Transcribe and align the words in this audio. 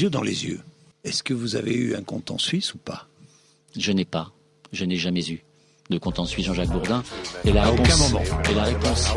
yeux 0.00 0.08
dans 0.10 0.22
les 0.22 0.46
yeux. 0.46 0.60
Est-ce 1.04 1.22
que 1.22 1.34
vous 1.34 1.54
avez 1.56 1.74
eu 1.74 1.94
un 1.94 2.02
compte 2.02 2.30
en 2.30 2.38
Suisse 2.38 2.72
ou 2.74 2.78
pas? 2.78 3.08
Je 3.76 3.92
n'ai 3.92 4.06
pas. 4.06 4.32
Je 4.72 4.86
n'ai 4.86 4.96
jamais 4.96 5.22
eu 5.28 5.42
de 5.90 5.98
compte 5.98 6.18
en 6.18 6.24
Suisse 6.24 6.46
Jean-Jacques 6.46 6.70
Bourdin. 6.70 7.02
Et 7.44 7.52
la 7.52 7.64
À 7.64 7.70
réponse, 7.70 7.86
aucun 7.86 7.96
moment. 7.98 8.24
Et 8.50 8.54
la 8.54 8.64
réponse. 8.64 9.08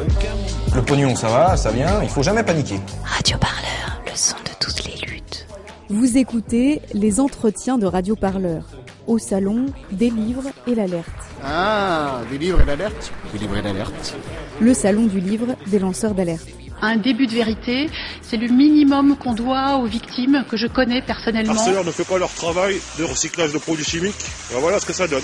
Le 0.75 0.81
pognon, 0.81 1.15
ça 1.15 1.29
va, 1.29 1.55
ça 1.55 1.71
vient, 1.71 2.03
il 2.03 2.09
faut 2.09 2.23
jamais 2.23 2.43
paniquer. 2.43 2.77
Radio 3.05 3.37
Parleur, 3.37 4.01
le 4.05 4.11
son 4.15 4.35
de 4.35 4.49
toutes 4.59 4.83
les 4.85 5.07
luttes. 5.07 5.47
Vous 5.87 6.17
écoutez 6.17 6.81
les 6.93 7.21
entretiens 7.21 7.77
de 7.77 7.85
Radio 7.85 8.17
Parleur. 8.17 8.65
Au 9.07 9.17
salon, 9.17 9.67
des 9.93 10.09
livres 10.09 10.49
et 10.67 10.75
l'alerte. 10.75 11.07
Ah, 11.41 12.21
des 12.29 12.37
livres 12.37 12.59
et 12.59 12.65
l'alerte 12.65 13.13
Des 13.31 13.39
livres 13.39 13.55
et 13.55 13.61
l'alerte. 13.61 14.15
Le 14.59 14.73
salon 14.73 15.05
du 15.05 15.21
livre 15.21 15.55
des 15.67 15.79
lanceurs 15.79 16.15
d'alerte. 16.15 16.49
Un 16.85 16.97
début 16.97 17.25
de 17.25 17.31
vérité, 17.31 17.89
c'est 18.21 18.37
le 18.37 18.47
minimum 18.47 19.17
qu'on 19.17 19.33
doit 19.33 19.77
aux 19.77 19.87
victimes 19.87 20.45
que 20.47 20.55
je 20.55 20.67
connais 20.67 21.01
personnellement. 21.01 21.53
Arcelor 21.53 21.83
ne 21.83 21.89
fait 21.89 22.03
pas 22.03 22.19
leur 22.19 22.31
travail 22.31 22.79
de 22.99 23.03
recyclage 23.03 23.51
de 23.51 23.57
produits 23.57 23.83
chimiques. 23.83 24.23
Ben 24.51 24.59
voilà 24.59 24.79
ce 24.79 24.85
que 24.85 24.93
ça 24.93 25.07
donne. 25.07 25.23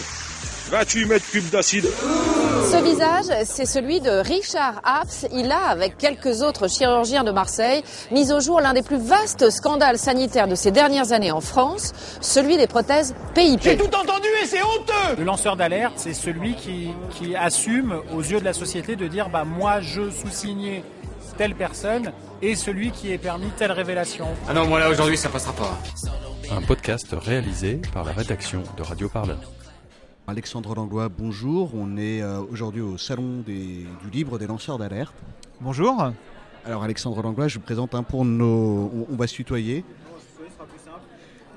28 0.71 1.05
mètres 1.05 1.29
cubes 1.29 1.49
d'acide. 1.51 1.85
Ce 1.85 2.83
visage, 2.83 3.45
c'est 3.45 3.67
celui 3.67 4.01
de 4.01 4.09
Richard 4.09 4.81
Apps. 4.83 5.27
Il 5.31 5.51
a, 5.51 5.67
avec 5.67 5.99
quelques 5.99 6.41
autres 6.41 6.67
chirurgiens 6.67 7.23
de 7.23 7.31
Marseille, 7.31 7.83
mis 8.09 8.31
au 8.31 8.39
jour 8.39 8.59
l'un 8.59 8.73
des 8.73 8.81
plus 8.81 8.97
vastes 8.97 9.51
scandales 9.51 9.99
sanitaires 9.99 10.47
de 10.47 10.55
ces 10.55 10.71
dernières 10.71 11.11
années 11.11 11.31
en 11.31 11.41
France, 11.41 11.93
celui 12.21 12.57
des 12.57 12.67
prothèses 12.67 13.13
PIP. 13.35 13.81
entendu 13.93 14.27
et 14.41 14.47
c'est 14.47 14.63
honteux 14.63 15.15
Le 15.19 15.25
lanceur 15.25 15.57
d'alerte, 15.57 15.93
c'est 15.97 16.15
celui 16.15 16.55
qui, 16.55 16.89
qui 17.19 17.35
assume 17.35 18.01
aux 18.15 18.21
yeux 18.21 18.39
de 18.39 18.45
la 18.45 18.53
société 18.53 18.95
de 18.95 19.07
dire 19.07 19.29
bah 19.29 19.43
moi 19.43 19.81
je 19.81 20.09
sous-signais 20.09 20.83
telle 21.37 21.55
personne 21.55 22.11
et 22.41 22.55
celui 22.55 22.91
qui 22.91 23.11
est 23.11 23.17
permis 23.17 23.47
telle 23.57 23.71
révélation. 23.71 24.27
Ah 24.47 24.53
non, 24.53 24.67
moi 24.67 24.79
là 24.79 24.89
aujourd'hui 24.89 25.17
ça 25.17 25.29
passera 25.29 25.53
pas. 25.53 25.77
Un 26.51 26.61
podcast 26.61 27.07
réalisé 27.17 27.81
par 27.93 28.03
la 28.03 28.11
rédaction 28.11 28.63
de 28.77 28.83
Radio 28.83 29.07
Parleur. 29.09 29.39
Alexandre 30.27 30.75
Langlois, 30.75 31.09
bonjour. 31.09 31.71
On 31.75 31.97
est 31.97 32.21
euh, 32.21 32.41
aujourd'hui 32.51 32.81
au 32.81 32.97
salon 32.97 33.41
des- 33.45 33.85
du 34.03 34.09
livre 34.11 34.37
des 34.37 34.47
lanceurs 34.47 34.77
d'alerte. 34.77 35.13
Bonjour. 35.59 36.11
Alors 36.65 36.83
Alexandre 36.83 37.21
Langlois, 37.21 37.47
je 37.47 37.55
vous 37.55 37.63
présente 37.63 37.95
un 37.95 38.03
pour 38.03 38.23
nos... 38.23 38.91
On, 38.93 39.07
on 39.11 39.15
va 39.15 39.27
se 39.27 39.33
tutoyer. 39.35 39.83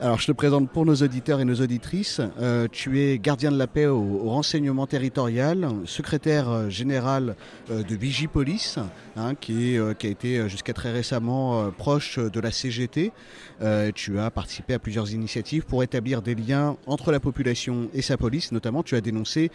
Alors 0.01 0.19
je 0.19 0.27
te 0.27 0.33
présente 0.33 0.69
pour 0.71 0.85
nos 0.85 0.97
auditeurs 0.97 1.41
et 1.41 1.45
nos 1.45 1.61
auditrices. 1.61 2.21
Euh, 2.41 2.67
tu 2.71 3.01
es 3.01 3.19
gardien 3.19 3.53
de 3.53 3.57
la 3.57 3.69
paix 3.69 3.87
au, 3.87 4.29
renseignement 4.29 4.89
territorial, 4.89 5.69
secrétaire 5.85 6.51
euh, 6.51 6.69
général 6.69 7.37
euh, 7.71 7.85
de 7.85 7.95
Vigipolice, 7.95 8.79
hein, 9.17 9.35
qui, 9.37 9.79
a 9.79 9.93
été 10.03 10.49
jusqu'à 10.49 10.73
très 10.73 10.91
récemment 10.91 11.71
proche 11.71 12.19
de 12.19 12.41
la 12.41 12.51
CGT. 12.51 13.13
Tu 13.95 14.19
as 14.19 14.31
participé 14.31 14.75
à 14.75 14.79
plusieurs 14.79 15.13
initiatives 15.13 15.65
pour 15.65 15.83
établir 15.83 16.23
des 16.23 16.35
liens 16.35 16.77
entre 16.87 17.13
la 17.13 17.21
population 17.21 17.89
et 17.95 18.03
sa 18.03 18.17
police. 18.17 18.53
Notamment, 18.53 18.83
tu 18.83 18.97
as 18.97 19.01
dénoncé 19.01 19.51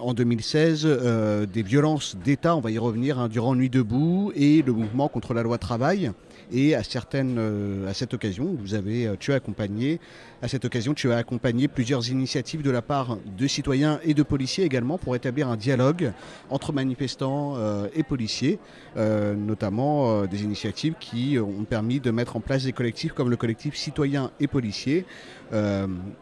en 0.00 0.14
2016 0.14 0.82
euh, 0.84 1.46
des 1.46 1.62
violences 1.62 2.16
d'État, 2.16 2.56
on 2.56 2.60
va 2.60 2.70
y 2.70 2.78
revenir, 2.78 3.18
hein, 3.18 3.28
durant 3.28 3.54
Nuit 3.54 3.70
debout 3.70 4.32
et 4.34 4.62
le 4.62 4.72
mouvement 4.72 5.08
contre 5.08 5.34
la 5.34 5.42
loi 5.42 5.58
travail. 5.58 6.12
Et 6.52 6.76
euh, 6.76 7.88
à 7.88 7.94
cette 7.94 8.14
occasion, 8.14 8.56
vous 8.58 8.74
avez, 8.74 9.06
euh, 9.06 9.16
tu 9.18 9.32
as 9.32 9.36
accompagné, 9.36 10.00
à 10.42 10.48
cette 10.48 10.64
occasion, 10.64 10.94
tu 10.94 11.12
as 11.12 11.16
accompagné 11.16 11.66
plusieurs 11.66 12.08
initiatives 12.10 12.62
de 12.62 12.70
la 12.70 12.82
part 12.82 13.18
de 13.36 13.46
citoyens 13.46 13.98
et 14.04 14.14
de 14.14 14.22
policiers 14.22 14.64
également 14.64 14.98
pour 14.98 15.16
établir 15.16 15.48
un 15.48 15.56
dialogue 15.56 16.12
entre 16.50 16.72
manifestants 16.72 17.54
euh, 17.56 17.88
et 17.94 18.02
policiers, 18.02 18.58
notamment 18.96 20.24
des 20.26 20.42
initiatives 20.42 20.94
qui 20.98 21.38
ont 21.38 21.64
permis 21.64 22.00
de 22.00 22.10
mettre 22.10 22.36
en 22.36 22.40
place 22.40 22.64
des 22.64 22.72
collectifs 22.72 23.12
comme 23.12 23.30
le 23.30 23.36
collectif 23.36 23.76
citoyen 23.76 24.30
et 24.40 24.46
policiers. 24.46 25.04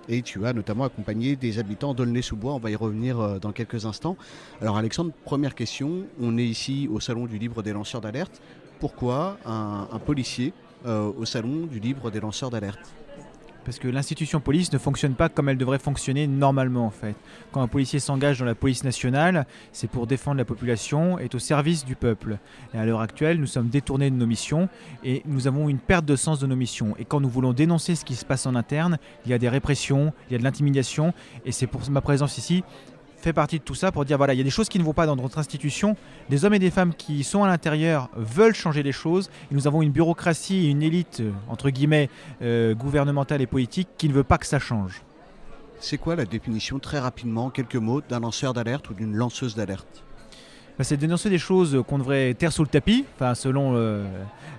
Et 0.09 0.23
tu 0.23 0.45
as 0.45 0.53
notamment 0.53 0.85
accompagné 0.85 1.37
des 1.37 1.59
habitants 1.59 1.95
d'Aulnay-sous-Bois. 1.95 2.55
On 2.55 2.59
va 2.59 2.71
y 2.71 2.77
revenir 2.77 3.41
dans 3.41 3.53
quelques 3.53 3.87
instants. 3.87 4.17
Alors 4.61 4.77
Alexandre, 4.77 5.13
première 5.25 5.55
question. 5.55 6.05
On 6.21 6.37
est 6.37 6.47
ici 6.47 6.89
au 6.91 7.01
salon 7.01 7.27
du 7.27 7.39
livre 7.39 7.63
des 7.63 7.73
lanceurs 7.73 8.01
d'alerte. 8.01 8.41
Pourquoi 8.81 9.39
un, 9.47 9.99
policier 10.05 10.53
euh, 10.87 11.11
au 11.17 11.25
salon 11.25 11.67
du 11.67 11.79
livre 11.79 12.11
des 12.11 12.21
lanceurs 12.21 12.51
d'alerte 12.51 12.95
Parce 13.65 13.79
que 13.79 13.89
l'institution 13.89 14.41
police 14.41 14.73
ne 14.73 14.79
fonctionne 14.79 15.15
pas 15.15 15.29
comme 15.29 15.49
elle 15.49 15.57
devrait 15.57 15.79
fonctionner 15.79 16.27
normalement 16.27 16.87
en 16.87 16.91
fait. 16.91 17.15
Quand 17.53 17.63
un 17.63 17.69
policier 17.69 18.01
s'engage 18.01 18.41
dans 18.41 18.45
la 18.45 18.55
police 18.55 18.85
nationale, 18.85 19.47
c'est 19.73 19.89
pour 19.89 20.07
défendre 20.07 20.39
la 20.39 20.45
population, 20.45 21.19
est 21.19 21.35
au 21.35 21.39
service 21.39 21.85
du 21.85 21.97
peuple. 21.97 22.39
Et 22.75 22.79
à 22.79 22.85
l'heure 22.85 23.01
actuelle, 23.01 23.39
nous 23.39 23.47
sommes 23.47 23.69
détournés 23.69 24.11
de 24.11 24.17
nos 24.17 24.27
missions 24.27 24.69
et 25.03 25.23
nous 25.25 25.47
avons 25.47 25.69
une 25.69 25.79
perte 25.79 26.05
de 26.05 26.17
sens 26.17 26.41
de 26.41 26.47
nos 26.47 26.57
missions. 26.57 26.95
Et 26.99 27.05
quand 27.05 27.21
nous 27.21 27.31
voulons 27.31 27.53
dénoncer 27.53 27.95
ce 27.95 28.05
qui 28.05 28.17
se 28.17 28.25
passe 28.25 28.47
en 28.47 28.55
interne, 28.55 28.99
il 29.25 29.31
y 29.31 29.35
a 29.35 29.39
des 29.39 29.49
répressions, 29.49 30.13
il 30.29 30.33
y 30.33 30.37
a 30.37 30.39
de 30.39 30.45
l'intimidation 30.45 31.15
et 31.47 31.53
c'est 31.53 31.67
pour 31.67 31.81
ma 31.91 32.01
présence 32.01 32.37
ici 32.39 32.65
fait 33.25 33.33
partie 33.33 33.59
de 33.59 33.65
tout 33.65 33.75
ça 33.75 33.91
pour 33.91 34.05
dire 34.05 34.19
voilà, 34.19 34.35
il 34.35 34.37
y 34.37 34.41
a 34.41 34.45
des 34.45 34.51
choses 34.51 34.69
qui 34.69 34.79
ne 34.79 34.85
vont 34.85 34.93
pas 34.93 35.07
dans 35.07 35.17
notre 35.17 35.39
institution. 35.39 35.97
Des 36.29 36.45
hommes 36.45 36.55
et 36.55 36.59
des 36.59 36.71
femmes 36.71 36.95
qui 36.95 37.25
sont 37.25 37.43
à 37.43 37.49
l'intérieur 37.49 38.11
veulent 38.15 38.55
changer 38.55 38.83
les 38.83 38.93
choses. 38.93 39.31
Et 39.51 39.55
nous 39.55 39.67
avons 39.67 39.83
une 39.83 39.91
bureaucratie 39.91 40.67
et 40.67 40.69
une 40.69 40.83
élite, 40.83 41.21
euh, 41.21 41.33
entre 41.49 41.71
guillemets, 41.71 42.11
euh, 42.43 42.75
gouvernementale 42.75 43.41
et 43.41 43.47
politique 43.47 43.89
qui 43.99 44.09
ne 44.09 44.13
veut 44.13 44.25
pas 44.25 44.39
que 44.39 44.47
ça 44.47 44.59
change. 44.59 45.03
C'est 45.81 45.99
quoi 45.99 46.17
la 46.17 46.25
définition 46.25 46.79
très 46.79 46.99
rapidement, 46.99 47.47
en 47.47 47.51
quelques 47.51 47.77
mots, 47.77 48.01
d'un 48.01 48.21
lanceur 48.21 48.53
d'alerte 48.53 48.91
ou 48.91 48.95
d'une 48.95 49.15
lanceuse 49.15 49.55
d'alerte? 49.55 50.04
C'est 50.83 50.97
de 50.97 51.01
dénoncer 51.03 51.31
des 51.31 51.39
choses 51.39 51.85
qu'on 51.87 51.99
devrait 51.99 52.35
taire 52.35 52.53
sous 52.53 52.63
le 52.63 52.69
tapis, 52.69 53.05
enfin, 53.15 53.35
selon 53.37 53.75
euh, 53.77 54.05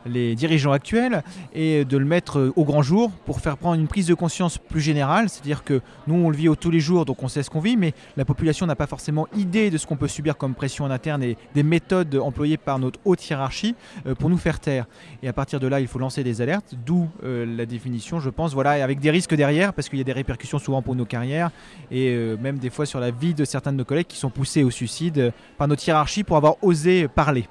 les 0.05 0.35
dirigeants 0.35 0.71
actuels, 0.71 1.23
et 1.53 1.83
de 1.83 1.97
le 1.97 2.05
mettre 2.05 2.39
euh, 2.39 2.53
au 2.55 2.63
grand 2.63 2.81
jour 2.81 3.11
pour 3.25 3.41
faire 3.41 3.57
prendre 3.57 3.79
une 3.79 3.87
prise 3.87 4.07
de 4.07 4.13
conscience 4.13 4.57
plus 4.57 4.79
générale. 4.79 5.27
C'est-à-dire 5.29 5.65
que 5.65 5.81
nous, 6.07 6.15
on 6.15 6.29
le 6.29 6.37
vit 6.37 6.47
tous 6.57 6.71
les 6.71 6.79
jours, 6.79 7.03
donc 7.03 7.21
on 7.21 7.27
sait 7.27 7.43
ce 7.43 7.49
qu'on 7.49 7.59
vit, 7.59 7.75
mais 7.75 7.93
la 8.15 8.23
population 8.23 8.65
n'a 8.65 8.77
pas 8.77 8.87
forcément 8.87 9.27
idée 9.35 9.69
de 9.69 9.77
ce 9.77 9.85
qu'on 9.85 9.97
peut 9.97 10.07
subir 10.07 10.37
comme 10.37 10.55
pression 10.55 10.85
en 10.85 10.91
interne 10.91 11.21
et 11.21 11.37
des 11.53 11.63
méthodes 11.63 12.15
employées 12.15 12.57
par 12.57 12.79
notre 12.79 12.99
haute 13.03 13.29
hiérarchie 13.29 13.75
euh, 14.07 14.15
pour 14.15 14.29
nous 14.29 14.37
faire 14.37 14.59
taire. 14.61 14.85
Et 15.21 15.27
à 15.27 15.33
partir 15.33 15.59
de 15.59 15.67
là, 15.67 15.81
il 15.81 15.87
faut 15.87 15.99
lancer 15.99 16.23
des 16.23 16.41
alertes, 16.41 16.75
d'où 16.85 17.09
la 17.23 17.65
définition, 17.65 18.19
je 18.19 18.29
pense, 18.29 18.53
voilà, 18.53 18.83
avec 18.83 18.99
des 18.99 19.11
risques 19.11 19.35
derrière, 19.35 19.73
parce 19.73 19.89
qu'il 19.89 19.97
y 19.97 20.01
a 20.01 20.05
des 20.05 20.13
répercussions 20.13 20.59
souvent 20.59 20.81
pour 20.81 20.95
nos 20.95 21.05
carrières, 21.05 21.51
et 21.91 22.15
même 22.39 22.57
des 22.57 22.69
fois 22.69 22.85
sur 22.85 22.99
la 22.99 23.11
vie 23.11 23.33
de 23.33 23.43
certains 23.43 23.71
de 23.71 23.77
nos 23.77 23.85
collègues 23.85 24.07
qui 24.07 24.17
sont 24.17 24.29
poussés 24.29 24.63
au 24.63 24.71
suicide 24.71 25.33
par 25.57 25.67
notre 25.67 25.85
hiérarchie 25.87 26.04
pour 26.23 26.37
avoir 26.37 26.63
osé 26.63 27.07
parler. 27.07 27.47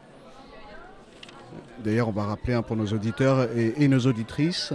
D'ailleurs, 1.85 2.09
on 2.09 2.13
va 2.13 2.25
rappeler 2.25 2.55
hein, 2.55 2.63
pour 2.63 2.77
nos 2.77 2.87
auditeurs 2.87 3.49
et, 3.55 3.89
nos 3.89 4.01
auditrices, 4.01 4.73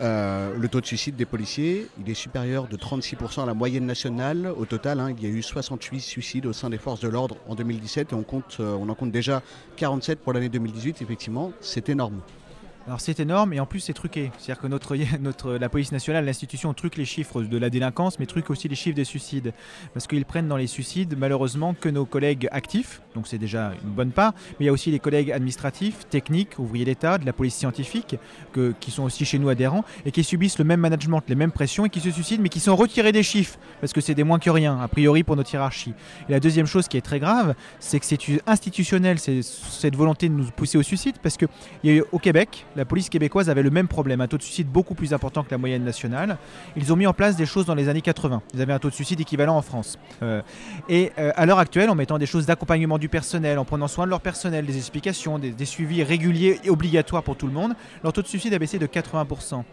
euh, 0.00 0.56
le 0.58 0.68
taux 0.68 0.80
de 0.80 0.86
suicide 0.86 1.14
des 1.14 1.24
policiers, 1.24 1.86
il 2.00 2.10
est 2.10 2.14
supérieur 2.14 2.66
de 2.66 2.76
36% 2.76 3.42
à 3.42 3.46
la 3.46 3.54
moyenne 3.54 3.86
nationale. 3.86 4.52
Au 4.56 4.64
total, 4.64 4.98
hein, 4.98 5.14
il 5.16 5.22
y 5.22 5.26
a 5.26 5.30
eu 5.32 5.42
68 5.42 6.00
suicides 6.00 6.46
au 6.46 6.52
sein 6.52 6.68
des 6.68 6.78
forces 6.78 7.00
de 7.00 7.08
l'ordre 7.08 7.36
en 7.48 7.54
2017 7.54 8.12
et 8.12 8.14
on, 8.16 8.24
compte, 8.24 8.56
euh, 8.58 8.76
on 8.80 8.88
en 8.88 8.94
compte 8.94 9.12
déjà 9.12 9.42
47 9.76 10.18
pour 10.18 10.32
l'année 10.32 10.48
2018. 10.48 11.00
Effectivement, 11.00 11.52
c'est 11.60 11.88
énorme. 11.88 12.20
Alors 12.88 13.02
c'est 13.02 13.20
énorme 13.20 13.52
et 13.52 13.60
en 13.60 13.66
plus 13.66 13.80
c'est 13.80 13.92
truqué. 13.92 14.30
C'est-à-dire 14.38 14.62
que 14.62 14.66
notre, 15.20 15.52
la 15.52 15.68
police 15.68 15.92
nationale, 15.92 16.24
l'institution 16.24 16.72
truque 16.72 16.96
les 16.96 17.04
chiffres 17.04 17.42
de 17.42 17.58
la 17.58 17.68
délinquance 17.68 18.18
mais 18.18 18.24
truque 18.24 18.48
aussi 18.48 18.66
les 18.66 18.74
chiffres 18.74 18.96
des 18.96 19.04
suicides. 19.04 19.52
Parce 19.92 20.06
qu'ils 20.06 20.24
prennent 20.24 20.48
dans 20.48 20.56
les 20.56 20.66
suicides 20.66 21.14
malheureusement 21.18 21.74
que 21.78 21.90
nos 21.90 22.06
collègues 22.06 22.48
actifs, 22.50 23.02
donc 23.14 23.26
c'est 23.26 23.36
déjà 23.36 23.72
une 23.84 23.90
bonne 23.90 24.10
part, 24.12 24.32
mais 24.52 24.64
il 24.64 24.66
y 24.66 24.68
a 24.70 24.72
aussi 24.72 24.90
les 24.90 25.00
collègues 25.00 25.30
administratifs, 25.30 26.08
techniques, 26.08 26.58
ouvriers 26.58 26.86
d'État, 26.86 27.18
de 27.18 27.26
la 27.26 27.34
police 27.34 27.54
scientifique, 27.54 28.16
que, 28.54 28.72
qui 28.80 28.90
sont 28.90 29.02
aussi 29.02 29.26
chez 29.26 29.38
nous 29.38 29.50
adhérents 29.50 29.84
et 30.06 30.10
qui 30.10 30.24
subissent 30.24 30.58
le 30.58 30.64
même 30.64 30.80
management, 30.80 31.22
les 31.28 31.34
mêmes 31.34 31.52
pressions 31.52 31.84
et 31.84 31.90
qui 31.90 32.00
se 32.00 32.10
suicident 32.10 32.42
mais 32.42 32.48
qui 32.48 32.60
sont 32.60 32.74
retirés 32.74 33.12
des 33.12 33.22
chiffres 33.22 33.58
parce 33.82 33.92
que 33.92 34.00
c'est 34.00 34.14
des 34.14 34.24
moins 34.24 34.38
que 34.38 34.48
rien, 34.48 34.80
a 34.80 34.88
priori 34.88 35.24
pour 35.24 35.36
notre 35.36 35.52
hiérarchie. 35.52 35.92
Et 36.30 36.32
la 36.32 36.40
deuxième 36.40 36.66
chose 36.66 36.88
qui 36.88 36.96
est 36.96 37.02
très 37.02 37.20
grave, 37.20 37.54
c'est 37.80 38.00
que 38.00 38.06
c'est 38.06 38.18
institutionnel, 38.46 39.18
c'est 39.18 39.42
cette 39.42 39.94
volonté 39.94 40.30
de 40.30 40.34
nous 40.34 40.46
pousser 40.56 40.78
au 40.78 40.82
suicide 40.82 41.16
parce 41.22 41.36
qu'il 41.36 41.48
y 41.84 41.90
a 41.90 41.92
eu 41.92 42.04
au 42.12 42.18
Québec, 42.18 42.64
la 42.78 42.84
police 42.84 43.08
québécoise 43.08 43.50
avait 43.50 43.64
le 43.64 43.70
même 43.70 43.88
problème, 43.88 44.20
un 44.20 44.28
taux 44.28 44.38
de 44.38 44.42
suicide 44.42 44.68
beaucoup 44.68 44.94
plus 44.94 45.12
important 45.12 45.42
que 45.42 45.50
la 45.50 45.58
moyenne 45.58 45.82
nationale. 45.82 46.38
Ils 46.76 46.92
ont 46.92 46.96
mis 46.96 47.08
en 47.08 47.12
place 47.12 47.34
des 47.34 47.44
choses 47.44 47.66
dans 47.66 47.74
les 47.74 47.88
années 47.88 48.00
80. 48.00 48.40
Ils 48.54 48.62
avaient 48.62 48.72
un 48.72 48.78
taux 48.78 48.88
de 48.88 48.94
suicide 48.94 49.20
équivalent 49.20 49.56
en 49.56 49.62
France. 49.62 49.98
Euh, 50.22 50.42
et 50.88 51.10
euh, 51.18 51.32
à 51.34 51.44
l'heure 51.44 51.58
actuelle, 51.58 51.90
en 51.90 51.96
mettant 51.96 52.18
des 52.18 52.26
choses 52.26 52.46
d'accompagnement 52.46 52.98
du 52.98 53.08
personnel, 53.08 53.58
en 53.58 53.64
prenant 53.64 53.88
soin 53.88 54.04
de 54.04 54.10
leur 54.10 54.20
personnel, 54.20 54.64
des 54.64 54.76
explications, 54.76 55.40
des, 55.40 55.50
des 55.50 55.64
suivis 55.64 56.04
réguliers 56.04 56.60
et 56.62 56.70
obligatoires 56.70 57.24
pour 57.24 57.36
tout 57.36 57.48
le 57.48 57.52
monde, 57.52 57.74
leur 58.04 58.12
taux 58.12 58.22
de 58.22 58.28
suicide 58.28 58.54
a 58.54 58.60
baissé 58.60 58.78
de 58.78 58.86
80%. 58.86 59.64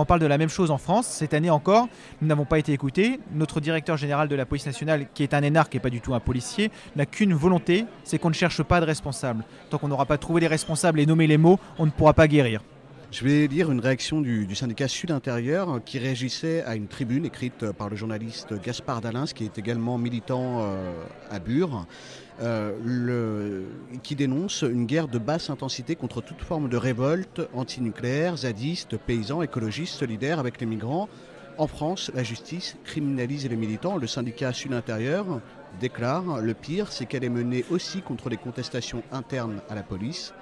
On 0.00 0.04
parle 0.04 0.20
de 0.20 0.26
la 0.26 0.38
même 0.38 0.48
chose 0.48 0.70
en 0.70 0.78
France, 0.78 1.08
cette 1.08 1.34
année 1.34 1.50
encore, 1.50 1.88
nous 2.20 2.28
n'avons 2.28 2.44
pas 2.44 2.60
été 2.60 2.72
écoutés. 2.72 3.18
Notre 3.32 3.60
directeur 3.60 3.96
général 3.96 4.28
de 4.28 4.36
la 4.36 4.46
police 4.46 4.64
nationale, 4.64 5.08
qui 5.12 5.24
est 5.24 5.34
un 5.34 5.42
énarque 5.42 5.74
et 5.74 5.80
pas 5.80 5.90
du 5.90 6.00
tout 6.00 6.14
un 6.14 6.20
policier, 6.20 6.70
n'a 6.94 7.04
qu'une 7.04 7.34
volonté, 7.34 7.84
c'est 8.04 8.16
qu'on 8.18 8.28
ne 8.28 8.34
cherche 8.34 8.62
pas 8.62 8.80
de 8.80 8.86
responsables. 8.86 9.44
Tant 9.70 9.78
qu'on 9.78 9.88
n'aura 9.88 10.06
pas 10.06 10.16
trouvé 10.16 10.40
les 10.40 10.46
responsables 10.46 11.00
et 11.00 11.06
nommé 11.06 11.26
les 11.26 11.36
mots, 11.36 11.58
on 11.78 11.86
ne 11.86 11.90
pourra 11.90 12.14
pas 12.14 12.28
guérir. 12.28 12.62
Je 13.10 13.24
vais 13.24 13.46
lire 13.46 13.72
une 13.72 13.80
réaction 13.80 14.20
du, 14.20 14.54
syndicat 14.54 14.86
Sud 14.86 15.10
Intérieur 15.10 15.80
qui 15.82 15.98
réagissait 15.98 16.62
à 16.64 16.76
une 16.76 16.88
tribune 16.88 17.24
écrite 17.24 17.72
par 17.72 17.88
le 17.88 17.96
journaliste 17.96 18.52
Gaspard 18.62 19.00
Dalins, 19.00 19.24
qui 19.24 19.44
est 19.44 19.56
également 19.56 19.96
militant 19.96 20.60
euh, 20.60 20.92
à 21.30 21.38
Bure, 21.38 21.86
euh, 22.42 23.64
qui 24.02 24.14
dénonce 24.14 24.60
une 24.60 24.84
guerre 24.84 25.08
de 25.08 25.18
basse 25.18 25.48
intensité 25.48 25.96
contre 25.96 26.20
toute 26.20 26.42
forme 26.42 26.68
de 26.68 26.76
révolte 26.76 27.40
antinucléaire, 27.54 28.36
zadiste, 28.36 28.98
paysans, 28.98 29.40
écologistes, 29.40 29.94
solidaires 29.94 30.38
avec 30.38 30.60
les 30.60 30.66
migrants. 30.66 31.08
En 31.56 31.66
France, 31.66 32.10
la 32.14 32.22
justice 32.22 32.76
criminalise 32.84 33.48
les 33.48 33.56
militants. 33.56 33.96
Le 33.96 34.06
syndicat 34.06 34.52
Sud 34.52 34.74
Intérieur 34.74 35.40
déclare 35.80 36.42
Le 36.42 36.52
pire, 36.52 36.92
c'est 36.92 37.06
qu'elle 37.06 37.24
est 37.24 37.30
menée 37.30 37.64
aussi 37.70 38.02
contre 38.02 38.28
les 38.28 38.36
contestations 38.36 39.02
internes 39.12 39.62
à 39.70 39.74
la 39.74 39.82
police. 39.82 40.34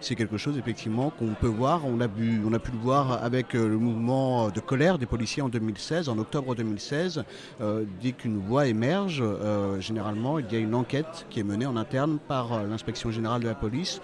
C'est 0.00 0.14
quelque 0.14 0.36
chose 0.36 0.56
effectivement 0.56 1.10
qu'on 1.10 1.34
peut 1.34 1.48
voir. 1.48 1.82
On 1.84 2.00
a, 2.00 2.06
pu, 2.06 2.40
le 2.40 2.78
voir 2.80 3.24
avec 3.24 3.56
euh, 3.56 3.68
le 3.68 3.78
mouvement 3.78 4.48
de 4.48 4.60
colère 4.60 4.96
des 4.96 5.06
policiers 5.06 5.42
en 5.42 5.48
2016, 5.48 6.08
en 6.08 6.18
octobre 6.18 6.54
2016. 6.54 7.24
Euh, 7.60 7.82
dès 8.00 8.12
qu'une 8.12 8.38
voix 8.38 8.68
émerge, 8.68 9.20
euh, 9.20 9.80
généralement, 9.80 10.38
il 10.38 10.52
y 10.52 10.54
a 10.54 10.60
une 10.60 10.76
enquête 10.76 11.26
qui 11.30 11.40
est 11.40 11.44
menée 11.44 11.66
en 11.66 11.76
interne 11.76 12.18
par 12.28 12.62
l'inspection 12.62 13.10
générale 13.10 13.42
de 13.42 13.48
la 13.48 13.56
police 13.56 14.00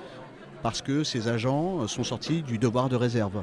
parce 0.64 0.82
que 0.82 1.04
ces 1.04 1.28
agents 1.28 1.86
sont 1.86 2.04
sortis 2.04 2.42
du 2.42 2.58
devoir 2.58 2.88
de 2.88 2.96
réserve. 2.96 3.42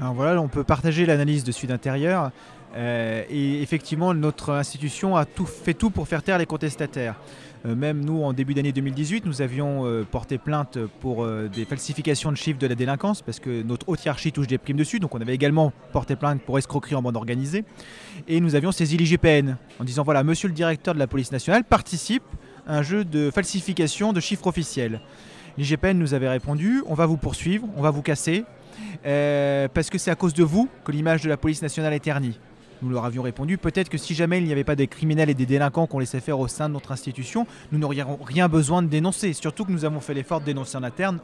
Alors 0.00 0.14
voilà, 0.14 0.40
on 0.40 0.48
peut 0.48 0.64
partager 0.64 1.06
l'analyse 1.06 1.44
de 1.44 1.52
Sud 1.52 1.70
Intérieur. 1.70 2.32
et 2.74 3.62
effectivement, 3.62 4.14
notre 4.14 4.54
institution 4.54 5.16
a 5.16 5.26
tout, 5.26 5.44
fait 5.44 5.74
tout 5.74 5.90
pour 5.90 6.08
faire 6.08 6.22
taire 6.22 6.38
les 6.38 6.46
contestataires. 6.46 7.16
Euh, 7.66 7.74
même 7.74 8.04
nous, 8.04 8.22
en 8.22 8.32
début 8.32 8.54
d'année 8.54 8.72
2018, 8.72 9.26
nous 9.26 9.42
avions 9.42 9.84
euh, 9.84 10.04
porté 10.10 10.38
plainte 10.38 10.78
pour 11.00 11.24
euh, 11.24 11.48
des 11.48 11.64
falsifications 11.64 12.32
de 12.32 12.36
chiffres 12.36 12.58
de 12.58 12.66
la 12.66 12.74
délinquance, 12.74 13.22
parce 13.22 13.38
que 13.38 13.62
notre 13.62 13.88
haute 13.88 14.04
hiérarchie 14.04 14.32
touche 14.32 14.46
des 14.46 14.58
primes 14.58 14.76
dessus. 14.76 14.98
Donc 14.98 15.14
on 15.14 15.20
avait 15.20 15.34
également 15.34 15.72
porté 15.92 16.16
plainte 16.16 16.40
pour 16.42 16.58
escroquerie 16.58 16.94
en 16.94 17.02
bande 17.02 17.16
organisée. 17.16 17.64
Et 18.28 18.40
nous 18.40 18.54
avions 18.54 18.72
saisi 18.72 18.96
l'IGPN 18.96 19.56
en 19.78 19.84
disant 19.84 20.04
voilà, 20.04 20.24
monsieur 20.24 20.48
le 20.48 20.54
directeur 20.54 20.94
de 20.94 20.98
la 20.98 21.06
police 21.06 21.32
nationale 21.32 21.64
participe 21.64 22.24
à 22.66 22.78
un 22.78 22.82
jeu 22.82 23.04
de 23.04 23.30
falsification 23.30 24.12
de 24.12 24.20
chiffres 24.20 24.46
officiels. 24.46 25.00
L'IGPN 25.58 25.98
nous 25.98 26.14
avait 26.14 26.28
répondu 26.28 26.82
on 26.86 26.94
va 26.94 27.06
vous 27.06 27.16
poursuivre, 27.16 27.66
on 27.76 27.82
va 27.82 27.90
vous 27.90 28.02
casser, 28.02 28.44
parce 29.02 29.90
que 29.90 29.98
c'est 29.98 30.10
à 30.10 30.14
cause 30.14 30.32
de 30.32 30.44
vous 30.44 30.68
que 30.84 30.92
l'image 30.92 31.22
de 31.22 31.28
la 31.28 31.36
police 31.36 31.60
nationale 31.60 31.92
est 31.92 32.00
ternie. 32.00 32.38
Nous 32.82 32.90
leur 32.90 33.04
avions 33.04 33.22
répondu 33.22 33.58
peut-être 33.58 33.88
que 33.88 33.98
si 33.98 34.14
jamais 34.14 34.38
il 34.38 34.44
n'y 34.44 34.52
avait 34.52 34.64
pas 34.64 34.76
des 34.76 34.86
criminels 34.86 35.30
et 35.30 35.34
des 35.34 35.46
délinquants 35.46 35.86
qu'on 35.86 35.98
laissait 35.98 36.20
faire 36.20 36.38
au 36.38 36.48
sein 36.48 36.68
de 36.68 36.74
notre 36.74 36.92
institution, 36.92 37.46
nous 37.72 37.78
n'aurions 37.78 38.18
rien 38.22 38.48
besoin 38.48 38.82
de 38.82 38.88
dénoncer. 38.88 39.32
Surtout 39.34 39.64
que 39.64 39.72
nous 39.72 39.84
avons 39.84 40.00
fait 40.00 40.14
l'effort 40.14 40.40
de 40.40 40.46
dénoncer 40.46 40.78
en 40.78 40.82
interne 40.82 41.18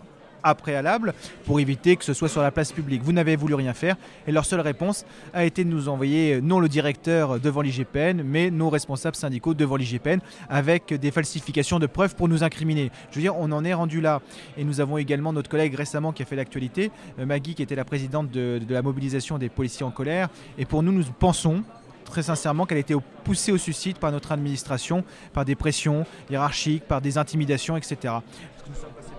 à 0.47 0.55
préalable 0.55 1.13
pour 1.45 1.61
éviter 1.61 1.97
que 1.97 2.05
ce 2.05 2.15
soit 2.15 2.29
sur 2.29 2.41
la 2.41 2.51
place 2.51 2.73
publique. 2.73 3.03
Vous 3.03 3.13
n'avez 3.13 3.37
voulu 3.37 3.55
rien 3.55 3.75
faire 3.75 3.97
et 4.27 4.33
leur 4.33 4.45
seule 4.45 4.61
réponse 4.61 5.05
a 5.35 5.45
été 5.45 5.65
de 5.65 5.69
nous 5.69 5.89
envoyer 5.89 6.35
euh, 6.35 6.41
non 6.41 6.61
le 6.61 6.69
directeur 6.69 7.41
devant 7.41 7.61
l'IGPN, 7.61 8.23
mais 8.23 8.51
nos 8.51 8.71
responsables 8.71 9.17
syndicaux 9.17 9.55
devant 9.55 9.77
l'IGPN 9.77 10.21
avec 10.49 10.95
des 10.95 11.11
falsifications 11.11 11.79
de 11.79 11.87
preuves 11.87 12.15
pour 12.15 12.29
nous 12.29 12.45
incriminer. 12.45 12.91
Je 13.11 13.17
veux 13.17 13.23
dire, 13.23 13.37
on 13.37 13.51
en 13.53 13.65
est 13.65 13.75
rendu 13.75 14.01
là. 14.01 14.23
Et 14.57 14.65
nous 14.65 14.81
avons 14.81 14.99
également 14.99 15.33
notre 15.33 15.51
collègue 15.51 15.75
récemment 15.75 16.13
qui 16.13 16.23
a 16.23 16.27
fait 16.27 16.37
l'actualité, 16.37 16.91
euh, 17.19 17.27
Maggie, 17.27 17.55
qui 17.55 17.63
était 17.63 17.75
la 17.75 17.85
présidente 17.85 18.31
de, 18.31 18.59
de 18.59 18.75
la 18.75 18.83
mobilisation 18.83 19.39
des 19.39 19.49
policiers 19.49 19.85
en 19.85 19.91
colère. 19.91 20.29
Et 20.59 20.65
pour 20.65 20.83
nous, 20.83 20.93
nous 20.93 21.05
pensons 21.19 21.65
très 22.07 22.23
sincèrement 22.23 22.65
qu'elle 22.65 22.79
a 22.79 22.81
été 22.81 22.95
poussée 23.25 23.53
au 23.53 23.59
suicide 23.59 23.99
par 23.99 24.13
notre 24.13 24.33
administration, 24.33 25.05
par 25.33 25.45
des 25.45 25.55
pressions 25.55 26.07
hiérarchiques, 26.31 26.85
par 26.85 27.01
des 27.01 27.19
intimidations, 27.19 27.77
etc. 27.77 28.15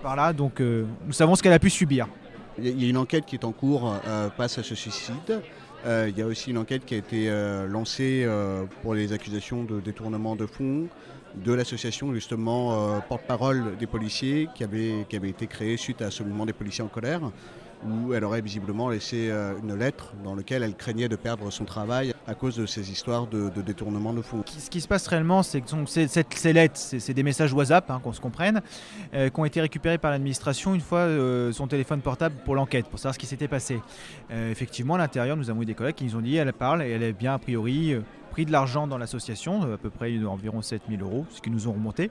Par 0.02 0.16
là, 0.16 0.32
donc 0.32 0.60
euh, 0.60 0.84
nous 1.06 1.12
savons 1.12 1.34
ce 1.34 1.42
qu'elle 1.42 1.52
a 1.52 1.58
pu 1.58 1.70
subir. 1.70 2.06
Il 2.58 2.80
y 2.80 2.86
a- 2.86 2.88
une 2.88 2.96
enquête 2.96 3.24
qui 3.26 3.36
est 3.36 3.44
en 3.44 3.52
cours 3.52 3.92
euh, 4.06 4.30
face 4.30 4.58
à 4.58 4.62
ce 4.62 4.74
suicide. 4.74 5.42
Euh, 5.86 6.06
il 6.08 6.18
y 6.18 6.22
a 6.22 6.26
aussi 6.26 6.50
une 6.50 6.58
enquête 6.58 6.84
qui 6.84 6.94
a 6.94 6.98
été 6.98 7.30
lancée 7.68 8.26
pour 8.82 8.94
les 8.94 9.12
accusations 9.12 9.64
de 9.64 9.80
détournement 9.80 10.34
de 10.36 10.46
fonds 10.46 10.86
de 11.36 11.52
l'association 11.52 12.12
justement 12.14 13.00
porte-parole 13.08 13.76
des 13.78 13.86
policiers 13.86 14.48
qui 14.54 14.64
avait, 14.64 15.06
qui 15.08 15.14
avait 15.16 15.28
été 15.30 15.46
créée 15.46 15.76
suite 15.76 16.02
à 16.02 16.10
ce 16.10 16.22
mouvement 16.22 16.46
des 16.46 16.52
policiers 16.52 16.82
en 16.82 16.88
colère 16.88 17.20
où 17.86 18.12
elle 18.12 18.24
aurait 18.24 18.40
visiblement 18.40 18.88
laissé 18.88 19.28
euh, 19.30 19.54
une 19.62 19.74
lettre 19.74 20.12
dans 20.24 20.34
laquelle 20.34 20.62
elle 20.62 20.74
craignait 20.74 21.08
de 21.08 21.16
perdre 21.16 21.50
son 21.50 21.64
travail 21.64 22.14
à 22.26 22.34
cause 22.34 22.56
de 22.56 22.66
ces 22.66 22.90
histoires 22.90 23.26
de, 23.26 23.50
détournement 23.62 24.12
de 24.12 24.22
fonds. 24.22 24.42
Ce 24.46 24.70
qui 24.70 24.80
se 24.80 24.88
passe 24.88 25.06
réellement, 25.06 25.42
c'est 25.42 25.60
que 25.60 25.68
ces 25.86 26.52
lettres, 26.52 26.78
c'est 26.78 27.14
des 27.14 27.22
messages 27.22 27.52
WhatsApp, 27.52 27.90
hein, 27.90 28.00
qu'on 28.02 28.12
se 28.12 28.20
comprenne, 28.20 28.60
euh, 29.14 29.28
qui 29.30 29.40
ont 29.40 29.44
été 29.44 29.60
récupérés 29.60 29.98
par 29.98 30.10
l'administration 30.10 30.74
une 30.74 30.80
fois 30.80 31.00
euh, 31.00 31.52
son 31.52 31.66
téléphone 31.66 32.00
portable 32.00 32.34
pour 32.44 32.54
l'enquête, 32.54 32.86
pour 32.86 32.98
savoir 32.98 33.14
ce 33.14 33.18
qui 33.18 33.26
s'était 33.26 33.48
passé. 33.48 33.80
Effectivement, 34.30 34.94
à 34.94 34.98
l'intérieur, 34.98 35.36
nous 35.36 35.50
avons 35.50 35.62
eu 35.62 35.66
des 35.66 35.74
collègues 35.74 35.94
qui 35.94 36.04
nous 36.04 36.16
ont 36.16 36.20
dit 36.20 36.36
elle 36.36 36.52
parle 36.52 36.82
et 36.82 36.90
elle 36.90 37.02
est 37.02 37.12
bien 37.12 37.34
a 37.34 37.38
priori 37.38 37.96
pris 38.28 38.46
de 38.46 38.52
l'argent 38.52 38.86
dans 38.86 38.98
l'association, 38.98 39.64
euh, 39.64 39.74
à 39.74 39.78
peu 39.78 39.90
près 39.90 40.12
environ 40.24 40.62
7000 40.62 41.02
euros, 41.02 41.26
ce 41.30 41.40
qu'ils 41.40 41.52
nous 41.52 41.68
ont 41.68 41.72
remonté. 41.72 42.10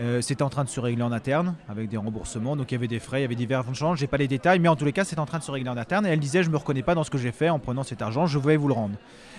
Euh, 0.00 0.20
c'était 0.20 0.42
en 0.42 0.48
train 0.48 0.64
de 0.64 0.68
se 0.68 0.80
régler 0.80 1.02
en 1.02 1.12
interne 1.12 1.54
avec 1.68 1.88
des 1.88 1.96
remboursements, 1.96 2.56
donc 2.56 2.70
il 2.70 2.74
y 2.74 2.78
avait 2.78 2.88
des 2.88 2.98
frais, 2.98 3.20
il 3.20 3.22
y 3.22 3.24
avait 3.24 3.34
divers 3.34 3.62
changes, 3.74 3.98
j'ai 3.98 4.06
pas 4.06 4.16
les 4.16 4.28
détails, 4.28 4.58
mais 4.58 4.68
en 4.68 4.76
tous 4.76 4.84
les 4.84 4.92
cas, 4.92 5.04
c'est 5.04 5.18
en 5.18 5.26
train 5.26 5.38
de 5.38 5.42
se 5.42 5.50
régler 5.50 5.68
en 5.68 5.76
interne. 5.76 6.06
Et 6.06 6.10
elle 6.10 6.20
disait 6.20 6.42
je 6.42 6.50
me 6.50 6.56
reconnais 6.56 6.82
pas 6.82 6.94
dans 6.94 7.04
ce 7.04 7.10
que 7.10 7.18
j'ai 7.18 7.32
fait 7.32 7.50
en 7.50 7.58
prenant 7.58 7.82
cet 7.82 8.02
argent, 8.02 8.26
je 8.26 8.38
vais 8.38 8.56
vous 8.56 8.68
le 8.68 8.74
rendre. 8.74 8.96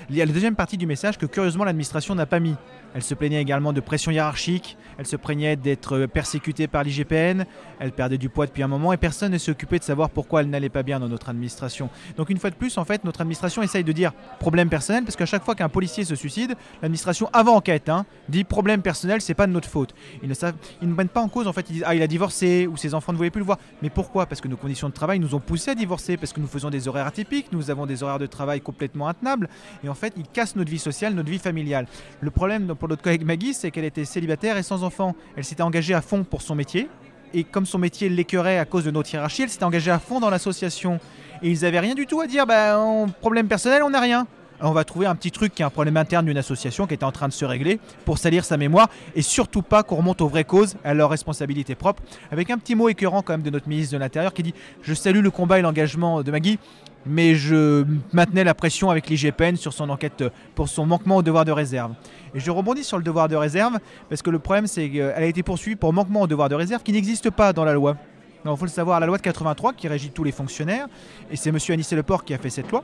Il 0.09 0.15
y 0.15 0.21
a 0.21 0.25
la 0.25 0.31
deuxième 0.31 0.56
partie 0.56 0.77
du 0.77 0.85
message 0.85 1.18
que 1.18 1.25
curieusement 1.25 1.63
l'administration 1.63 2.15
n'a 2.15 2.25
pas 2.25 2.39
mis. 2.39 2.56
Elle 2.94 3.03
se 3.03 3.13
plaignait 3.13 3.41
également 3.41 3.73
de 3.73 3.81
pression 3.81 4.12
hiérarchique, 4.12 4.77
elle 4.97 5.06
se 5.06 5.15
plaignait 5.15 5.56
d'être 5.56 6.06
persécutée 6.06 6.68
par 6.68 6.83
l'IGPN, 6.83 7.45
elle 7.80 7.91
perdait 7.91 8.18
du 8.18 8.30
poids 8.30 8.45
depuis 8.45 8.63
un 8.63 8.68
moment 8.68 8.94
et 8.94 8.97
personne 8.97 9.31
ne 9.31 9.38
s'est 9.38 9.51
occupé 9.51 9.80
de 9.80 9.83
savoir 9.83 10.09
pourquoi 10.09 10.41
elle 10.41 10.50
n'allait 10.50 10.69
pas 10.69 10.83
bien 10.83 11.00
dans 11.00 11.09
notre 11.09 11.30
administration. 11.30 11.89
Donc 12.15 12.30
une 12.30 12.38
fois 12.38 12.50
de 12.50 12.56
plus, 12.56 12.77
en 12.77 12.85
fait, 12.85 13.03
notre 13.03 13.21
administration 13.21 13.62
essaye 13.62 13.83
de 13.83 13.91
dire 13.91 14.13
problème 14.39 14.69
personnel 14.69 15.03
parce 15.03 15.15
qu'à 15.15 15.25
chaque 15.25 15.44
fois 15.44 15.56
qu'un 15.56 15.69
policier 15.69 16.06
se 16.06 16.15
suicide, 16.17 16.55
l'administration 16.81 17.29
avant 17.31 17.55
enquête 17.55 17.87
hein, 17.89 18.05
dit 18.27 18.43
problème 18.43 18.81
personnel, 18.81 19.21
c'est 19.21 19.33
pas 19.33 19.47
de 19.47 19.51
notre 19.53 19.69
faute. 19.69 19.93
Ils 20.21 20.27
ne 20.29 20.33
savent, 20.33 20.55
mettent 20.81 21.11
pas 21.11 21.21
en 21.21 21.29
cause 21.29 21.47
en 21.47 21.53
fait, 21.53 21.69
ils 21.69 21.73
disent 21.73 21.83
ah 21.85 21.95
il 21.95 22.01
a 22.01 22.07
divorcé 22.07 22.67
ou 22.67 22.75
ses 22.75 22.93
enfants 22.93 23.13
ne 23.13 23.17
voulaient 23.17 23.29
plus 23.29 23.39
le 23.39 23.45
voir. 23.45 23.57
Mais 23.81 23.89
pourquoi? 23.89 24.25
Parce 24.25 24.41
que 24.41 24.47
nos 24.49 24.57
conditions 24.57 24.89
de 24.89 24.93
travail 24.93 25.19
nous 25.19 25.33
ont 25.35 25.39
poussé 25.39 25.71
à 25.71 25.75
divorcer, 25.75 26.17
parce 26.17 26.33
que 26.33 26.39
nous 26.41 26.47
faisons 26.47 26.69
des 26.69 26.87
horaires 26.87 27.07
atypiques, 27.07 27.47
nous 27.53 27.71
avons 27.71 27.85
des 27.85 28.03
horaires 28.03 28.19
de 28.19 28.25
travail 28.25 28.59
complètement 28.61 29.07
intenables 29.07 29.47
et 29.83 29.89
en 29.89 29.93
fait 29.95 30.13
ils 30.17 30.27
cassent 30.27 30.55
notre 30.55 30.71
vie 30.71 30.79
sociale, 30.79 31.13
notre 31.13 31.29
vie 31.29 31.39
familiale. 31.39 31.87
Le 32.19 32.31
problème 32.31 32.75
pour 32.75 32.89
notre 32.89 33.01
collègue 33.03 33.23
Maggie, 33.23 33.53
c'est 33.53 33.71
qu'elle 33.71 33.85
était 33.85 34.05
célibataire 34.05 34.57
et 34.57 34.63
sans 34.63 34.83
enfant. 34.83 35.15
Elle 35.35 35.43
s'était 35.45 35.63
engagée 35.63 35.93
à 35.93 36.01
fond 36.01 36.23
pour 36.23 36.41
son 36.41 36.55
métier. 36.55 36.89
Et 37.33 37.43
comme 37.43 37.65
son 37.65 37.77
métier 37.77 38.07
l'écœurait 38.07 38.57
à 38.57 38.63
cause 38.65 38.85
de 38.85 38.91
notre 38.91 39.13
hiérarchie, 39.13 39.43
elle 39.43 39.49
s'était 39.49 39.65
engagée 39.65 39.91
à 39.91 39.99
fond 39.99 40.19
dans 40.21 40.29
l'association. 40.29 40.99
Et 41.43 41.49
ils 41.51 41.65
avaient 41.65 41.81
rien 41.81 41.93
du 41.93 42.05
tout 42.07 42.21
à 42.21 42.25
dire. 42.25 42.47
Bah, 42.47 42.79
on- 42.79 43.09
problème 43.09 43.47
personnel, 43.47 43.83
on 43.83 43.89
n'a 43.89 43.99
rien. 43.99 44.25
On 44.59 44.71
va 44.71 44.83
trouver 44.83 45.06
un 45.06 45.13
petit 45.13 45.30
truc 45.30 45.54
qui 45.54 45.62
est 45.62 45.65
un 45.65 45.69
problème 45.69 45.98
interne 45.98 46.25
d'une 46.25 46.38
association 46.38 46.88
qui 46.88 46.95
était 46.95 47.04
en 47.04 47.12
train 47.12 47.27
de 47.27 47.33
se 47.33 47.45
régler 47.45 47.80
pour 48.06 48.18
salir 48.18 48.44
sa 48.44 48.57
mémoire 48.57 48.89
et 49.15 49.21
surtout 49.21 49.62
pas 49.62 49.83
qu'on 49.83 49.98
remonte 49.98 50.19
aux 50.21 50.27
vraies 50.27 50.45
causes, 50.45 50.77
à 50.83 50.95
leurs 50.95 51.12
responsabilités 51.12 51.75
propres, 51.75 52.01
avec 52.31 52.50
un 52.50 52.57
petit 52.57 52.74
mot 52.74 52.89
écœurant 52.89 53.21
quand 53.21 53.33
même 53.33 53.44
de 53.44 53.51
notre 53.51 53.69
ministre 53.69 53.94
de 53.94 54.00
l'Intérieur 54.00 54.33
qui 54.33 54.42
dit 54.42 54.56
Je 54.81 54.95
salue 54.95 55.21
le 55.21 55.30
combat 55.30 55.59
et 55.59 55.62
l'engagement 55.62 56.24
de 56.24 56.31
Maggie, 56.31 56.57
mais 57.06 57.36
je 57.36 57.86
maintenais 58.13 58.44
la 58.44 58.56
pression 58.56 58.89
avec 58.89 59.07
l'IGPN 59.09 59.57
sur 59.57 59.74
son 59.74 59.92
enquête 59.92 60.23
pour 60.56 60.69
son 60.69 60.87
manquement 60.87 61.18
au 61.18 61.21
devoir 61.21 61.45
de 61.45 61.52
réserve. 61.52 61.94
Et 62.33 62.40
je 62.40 62.49
rebondis 62.49 62.83
sur 62.83 62.97
le 62.97 63.04
devoir 63.04 63.28
de 63.28 63.35
réserve 63.35 63.78
parce 64.09 64.23
que 64.23 64.31
le 64.31 64.40
problème 64.40 64.66
c'est 64.66 64.90
qu'elle 64.90 65.11
a 65.11 65.26
été 65.26 65.44
poursuivie 65.44 65.76
pour 65.76 65.94
manquement 65.94 66.21
au 66.21 66.28
devoir 66.28 66.49
de 66.49 66.56
réserve 66.56 66.81
qui 66.81 66.94
n'existe 66.94 67.30
pas 67.30 67.54
dans 67.54 67.64
la 67.64 67.73
loi. 67.73 67.95
Il 68.44 68.57
faut 68.57 68.66
le 68.66 68.71
savoir, 68.71 68.99
la 68.99 69.06
loi 69.06 69.18
de 69.18 69.21
83 69.21 69.73
qui 69.73 69.87
régit 69.87 70.09
tous 70.09 70.23
les 70.23 70.31
fonctionnaires, 70.31 70.87
et 71.30 71.35
c'est 71.35 71.49
M. 71.49 71.57
Anissé 71.69 71.95
Leport 71.95 72.23
qui 72.23 72.33
a 72.33 72.37
fait 72.37 72.49
cette 72.49 72.71
loi. 72.71 72.83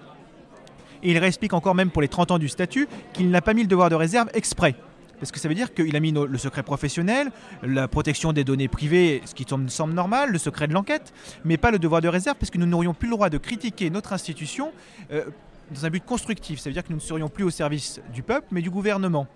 Et 1.03 1.12
il 1.12 1.17
réexplique 1.17 1.53
encore 1.53 1.75
même 1.75 1.91
pour 1.91 2.01
les 2.01 2.07
30 2.07 2.31
ans 2.31 2.39
du 2.39 2.50
statut 2.50 2.88
qu'il 3.13 3.29
n'a 3.29 3.41
pas 3.41 3.53
mis 3.53 3.62
le 3.62 3.67
devoir 3.67 3.89
de 3.89 3.95
réserve 3.95 4.29
exprès. 4.33 4.75
Parce 5.19 5.31
que 5.31 5.39
ça 5.39 5.48
veut 5.48 5.55
dire 5.55 5.74
qu'il 5.74 5.95
a 5.95 6.00
mis 6.00 6.12
le 6.12 6.38
secret 6.38 6.63
professionnel, 6.63 7.31
la 7.62 7.88
protection 7.88 8.33
des 8.33 8.43
données 8.43 8.67
privées, 8.67 9.22
ce 9.25 9.33
qui 9.33 9.45
me 9.55 9.67
semble 9.67 9.93
normal, 9.93 10.31
le 10.31 10.38
secret 10.38 10.67
de 10.67 10.74
l'enquête, 10.74 11.13
mais 11.45 11.57
pas 11.57 11.72
le 11.72 11.79
devoir 11.79 12.01
de 12.01 12.07
réserve, 12.07 12.36
parce 12.38 12.50
que 12.50 12.57
nous 12.57 12.65
n'aurions 12.65 12.93
plus 12.93 13.07
le 13.07 13.15
droit 13.15 13.29
de 13.29 13.38
critiquer 13.38 13.89
notre 13.89 14.12
institution 14.12 14.74
euh, 15.12 15.24
dans 15.72 15.86
un 15.86 15.89
but 15.89 16.03
constructif. 16.03 16.60
Ça 16.60 16.69
veut 16.69 16.74
dire 16.74 16.83
que 16.83 16.89
nous 16.89 16.98
ne 16.98 17.01
serions 17.01 17.29
plus 17.29 17.45
au 17.45 17.50
service 17.50 18.01
du 18.13 18.22
peuple, 18.22 18.48
mais 18.51 18.62
du 18.62 18.69
gouvernement. 18.69 19.27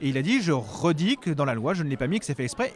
Et 0.00 0.08
il 0.08 0.18
a 0.18 0.22
dit, 0.22 0.42
je 0.42 0.52
redis 0.52 1.16
que 1.16 1.30
dans 1.30 1.44
la 1.44 1.54
loi, 1.54 1.74
je 1.74 1.82
ne 1.82 1.88
l'ai 1.88 1.96
pas 1.96 2.06
mis, 2.06 2.18
que 2.18 2.24
c'est 2.24 2.36
fait 2.36 2.44
exprès, 2.44 2.72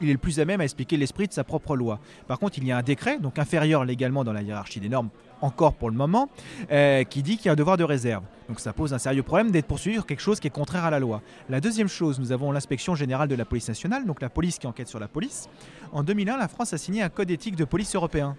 il 0.00 0.08
est 0.08 0.12
le 0.12 0.18
plus 0.18 0.40
à 0.40 0.44
même 0.44 0.60
à 0.60 0.64
expliquer 0.64 0.96
l'esprit 0.96 1.26
de 1.26 1.32
sa 1.32 1.44
propre 1.44 1.76
loi. 1.76 1.98
Par 2.26 2.38
contre, 2.38 2.58
il 2.58 2.66
y 2.66 2.72
a 2.72 2.76
un 2.76 2.82
décret, 2.82 3.18
donc 3.18 3.38
inférieur 3.38 3.84
légalement 3.84 4.24
dans 4.24 4.32
la 4.32 4.42
hiérarchie 4.42 4.80
des 4.80 4.88
normes, 4.88 5.10
encore 5.40 5.74
pour 5.74 5.90
le 5.90 5.96
moment, 5.96 6.28
euh, 6.70 7.04
qui 7.04 7.22
dit 7.22 7.36
qu'il 7.36 7.46
y 7.46 7.48
a 7.48 7.52
un 7.52 7.56
devoir 7.56 7.76
de 7.76 7.84
réserve. 7.84 8.24
Donc 8.48 8.60
ça 8.60 8.72
pose 8.72 8.94
un 8.94 8.98
sérieux 8.98 9.22
problème 9.22 9.50
d'être 9.50 9.66
poursuivi 9.66 9.96
sur 9.96 10.06
quelque 10.06 10.20
chose 10.20 10.40
qui 10.40 10.46
est 10.46 10.50
contraire 10.50 10.84
à 10.84 10.90
la 10.90 10.98
loi. 10.98 11.22
La 11.48 11.60
deuxième 11.60 11.88
chose, 11.88 12.18
nous 12.18 12.32
avons 12.32 12.50
l'inspection 12.52 12.94
générale 12.94 13.28
de 13.28 13.34
la 13.34 13.44
police 13.44 13.68
nationale, 13.68 14.06
donc 14.06 14.22
la 14.22 14.30
police 14.30 14.58
qui 14.58 14.66
enquête 14.66 14.88
sur 14.88 14.98
la 14.98 15.08
police. 15.08 15.48
En 15.92 16.02
2001, 16.02 16.36
la 16.36 16.48
France 16.48 16.72
a 16.72 16.78
signé 16.78 17.02
un 17.02 17.08
code 17.08 17.30
éthique 17.30 17.56
de 17.56 17.64
police 17.64 17.94
européen 17.94 18.36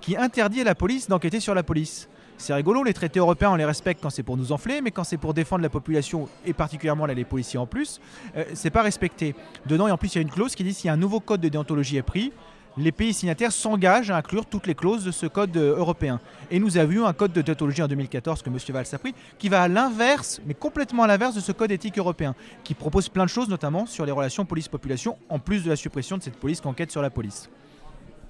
qui 0.00 0.16
interdit 0.16 0.60
à 0.60 0.64
la 0.64 0.74
police 0.74 1.08
d'enquêter 1.08 1.40
sur 1.40 1.54
la 1.54 1.62
police. 1.62 2.08
C'est 2.38 2.54
rigolo, 2.54 2.82
les 2.82 2.92
traités 2.92 3.20
européens, 3.20 3.50
on 3.50 3.56
les 3.56 3.64
respecte 3.64 4.02
quand 4.02 4.10
c'est 4.10 4.22
pour 4.22 4.36
nous 4.36 4.52
enfler, 4.52 4.80
mais 4.80 4.90
quand 4.90 5.04
c'est 5.04 5.16
pour 5.16 5.34
défendre 5.34 5.62
la 5.62 5.68
population, 5.68 6.28
et 6.44 6.52
particulièrement 6.52 7.06
là, 7.06 7.14
les 7.14 7.24
policiers 7.24 7.58
en 7.58 7.66
plus, 7.66 8.00
euh, 8.36 8.44
c'est 8.54 8.70
pas 8.70 8.82
respecté. 8.82 9.34
Dedans, 9.66 9.86
et 9.86 9.92
en 9.92 9.96
plus, 9.96 10.14
il 10.14 10.16
y 10.16 10.18
a 10.18 10.22
une 10.22 10.30
clause 10.30 10.54
qui 10.54 10.64
dit 10.64 10.74
si 10.74 10.88
un 10.88 10.96
nouveau 10.96 11.20
code 11.20 11.40
de 11.40 11.48
déontologie 11.48 11.96
est 11.96 12.02
pris, 12.02 12.32
les 12.76 12.92
pays 12.92 13.12
signataires 13.12 13.52
s'engagent 13.52 14.10
à 14.10 14.16
inclure 14.16 14.46
toutes 14.46 14.66
les 14.66 14.74
clauses 14.74 15.04
de 15.04 15.10
ce 15.10 15.26
code 15.26 15.56
euh, 15.56 15.76
européen. 15.76 16.20
Et 16.50 16.58
nous 16.58 16.78
avons 16.78 16.92
eu 16.92 17.04
un 17.04 17.12
code 17.12 17.32
de 17.32 17.42
déontologie 17.42 17.82
en 17.82 17.88
2014 17.88 18.42
que 18.42 18.48
M. 18.48 18.56
Valls 18.70 18.86
a 18.92 18.98
pris, 18.98 19.14
qui 19.38 19.48
va 19.48 19.62
à 19.62 19.68
l'inverse, 19.68 20.40
mais 20.46 20.54
complètement 20.54 21.02
à 21.02 21.06
l'inverse 21.06 21.34
de 21.34 21.40
ce 21.40 21.52
code 21.52 21.70
éthique 21.70 21.98
européen, 21.98 22.34
qui 22.64 22.74
propose 22.74 23.08
plein 23.08 23.24
de 23.24 23.30
choses, 23.30 23.48
notamment 23.48 23.86
sur 23.86 24.06
les 24.06 24.12
relations 24.12 24.44
police-population, 24.44 25.16
en 25.28 25.38
plus 25.38 25.64
de 25.64 25.68
la 25.68 25.76
suppression 25.76 26.16
de 26.16 26.22
cette 26.22 26.36
police 26.36 26.60
qui 26.60 26.66
enquête 26.66 26.90
sur 26.90 27.02
la 27.02 27.10
police. 27.10 27.50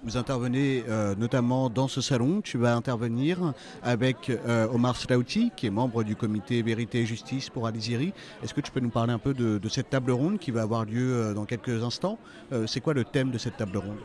Vous 0.05 0.17
intervenez 0.17 0.83
euh, 0.89 1.15
notamment 1.15 1.71
dans 1.71 1.87
ce 1.87 2.01
salon. 2.01 2.41
Tu 2.41 2.59
vas 2.59 2.75
intervenir 2.75 3.53
avec 3.85 4.31
euh, 4.31 4.67
Omar 4.73 4.97
Slauti, 4.97 5.53
qui 5.57 5.69
est 5.69 5.71
membre 5.71 6.03
du 6.03 6.17
comité 6.17 6.61
Vérité 6.63 7.03
et 7.03 7.07
Justice 7.07 7.49
pour 7.51 7.69
Aliziri. 7.69 8.13
Est-ce 8.43 8.53
que 8.53 8.61
tu 8.61 8.73
peux 8.73 8.81
nous 8.81 8.91
parler 8.91 9.13
un 9.13 9.21
peu 9.21 9.33
de, 9.33 9.59
de 9.59 9.69
cette 9.69 9.91
table 9.91 10.11
ronde 10.11 10.41
qui 10.41 10.51
va 10.51 10.63
avoir 10.63 10.85
lieu 10.85 11.15
euh, 11.15 11.35
dans 11.35 11.45
quelques 11.45 11.85
instants? 11.85 12.19
C'est 12.67 12.81
quoi 12.81 12.95
le 12.95 13.05
thème 13.05 13.31
de 13.31 13.39
cette 13.39 13.57
table 13.57 13.79
ronde? 13.79 13.99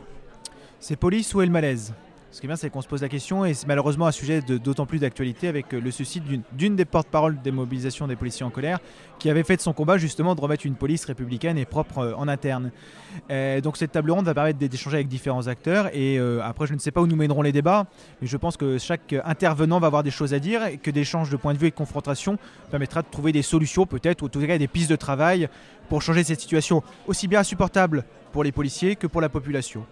C'est 0.78 0.96
police 0.96 1.34
ou 1.34 1.42
est 1.42 1.46
le 1.46 1.52
malaise? 1.52 1.92
Ce 2.30 2.40
qui 2.40 2.46
est 2.46 2.48
bien, 2.48 2.56
c'est 2.56 2.68
qu'on 2.68 2.82
se 2.82 2.88
pose 2.88 3.00
la 3.00 3.08
question, 3.08 3.44
et 3.44 3.54
c'est 3.54 3.66
malheureusement 3.66 4.06
un 4.06 4.12
sujet 4.12 4.42
d'autant 4.42 4.84
plus 4.84 4.98
d'actualité 4.98 5.48
avec 5.48 5.72
euh, 5.72 5.80
le 5.80 5.90
suicide 5.90 6.24
d'une 6.52 6.76
des 6.76 6.84
porte-paroles 6.84 7.40
des 7.42 7.50
mobilisations 7.50 8.06
des 8.06 8.16
policiers 8.16 8.44
en 8.44 8.50
colère, 8.50 8.80
qui 9.18 9.30
avait 9.30 9.42
fait 9.42 9.56
de 9.56 9.62
son 9.62 9.72
combat 9.72 9.96
justement 9.96 10.34
de 10.34 10.40
remettre 10.40 10.66
une 10.66 10.74
police 10.74 11.06
républicaine 11.06 11.56
et 11.56 11.64
propre 11.64 11.98
euh, 11.98 12.14
en 12.16 12.28
interne. 12.28 12.70
Euh, 13.30 13.62
donc 13.62 13.78
cette 13.78 13.92
table 13.92 14.10
ronde 14.10 14.26
va 14.26 14.34
permettre 14.34 14.58
d'échanger 14.58 14.96
avec 14.96 15.08
différents 15.08 15.46
acteurs, 15.46 15.88
et 15.94 16.18
après 16.42 16.66
je 16.66 16.74
ne 16.74 16.78
sais 16.78 16.90
pas 16.90 17.00
où 17.00 17.06
nous 17.06 17.16
mèneront 17.16 17.42
les 17.42 17.52
débats, 17.52 17.86
mais 18.20 18.26
je 18.26 18.36
pense 18.36 18.56
que 18.56 18.76
chaque 18.76 19.14
intervenant 19.24 19.80
va 19.80 19.86
avoir 19.86 20.02
des 20.02 20.10
choses 20.10 20.34
à 20.34 20.38
dire, 20.38 20.66
et 20.66 20.76
que 20.76 20.90
d'échanges 20.90 21.30
de 21.30 21.36
points 21.36 21.54
de 21.54 21.58
vue 21.58 21.68
et 21.68 21.70
de 21.70 21.76
confrontation 21.76 22.38
permettra 22.70 23.02
de 23.02 23.08
trouver 23.10 23.32
des 23.32 23.42
solutions 23.42 23.86
peut-être, 23.86 24.22
ou 24.22 24.26
en 24.26 24.28
tout 24.28 24.46
cas 24.46 24.58
des 24.58 24.68
pistes 24.68 24.90
de 24.90 24.96
travail 24.96 25.48
pour 25.88 26.02
changer 26.02 26.24
cette 26.24 26.40
situation 26.40 26.82
aussi 27.06 27.26
bien 27.26 27.40
insupportable 27.40 28.04
pour 28.32 28.44
les 28.44 28.52
policiers 28.52 28.96
que 28.96 29.06
pour 29.06 29.22
la 29.22 29.30
population. 29.30 29.86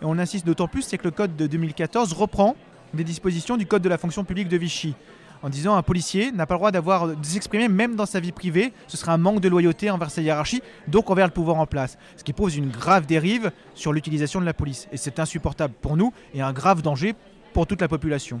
Et 0.00 0.04
on 0.04 0.18
insiste 0.18 0.46
d'autant 0.46 0.68
plus, 0.68 0.82
c'est 0.82 0.98
que 0.98 1.04
le 1.04 1.10
code 1.10 1.36
de 1.36 1.46
2014 1.46 2.12
reprend 2.12 2.56
des 2.94 3.04
dispositions 3.04 3.56
du 3.56 3.66
code 3.66 3.82
de 3.82 3.88
la 3.88 3.98
fonction 3.98 4.24
publique 4.24 4.48
de 4.48 4.56
Vichy 4.56 4.94
en 5.42 5.48
disant 5.48 5.74
un 5.74 5.82
policier 5.82 6.32
n'a 6.32 6.46
pas 6.46 6.54
le 6.54 6.58
droit 6.58 6.70
d'avoir 6.70 7.08
de 7.08 7.24
s'exprimer 7.24 7.68
même 7.68 7.96
dans 7.96 8.06
sa 8.06 8.20
vie 8.20 8.32
privée, 8.32 8.72
ce 8.86 8.96
serait 8.96 9.12
un 9.12 9.18
manque 9.18 9.40
de 9.40 9.48
loyauté 9.48 9.90
envers 9.90 10.10
sa 10.10 10.22
hiérarchie, 10.22 10.62
donc 10.88 11.10
envers 11.10 11.26
le 11.26 11.32
pouvoir 11.32 11.56
en 11.56 11.66
place, 11.66 11.98
ce 12.16 12.24
qui 12.24 12.32
pose 12.32 12.56
une 12.56 12.70
grave 12.70 13.06
dérive 13.06 13.50
sur 13.74 13.92
l'utilisation 13.92 14.40
de 14.40 14.46
la 14.46 14.54
police. 14.54 14.88
Et 14.92 14.96
c'est 14.96 15.18
insupportable 15.18 15.74
pour 15.80 15.96
nous 15.96 16.12
et 16.32 16.40
un 16.40 16.52
grave 16.52 16.82
danger 16.82 17.14
pour 17.52 17.66
toute 17.66 17.80
la 17.80 17.88
population. 17.88 18.40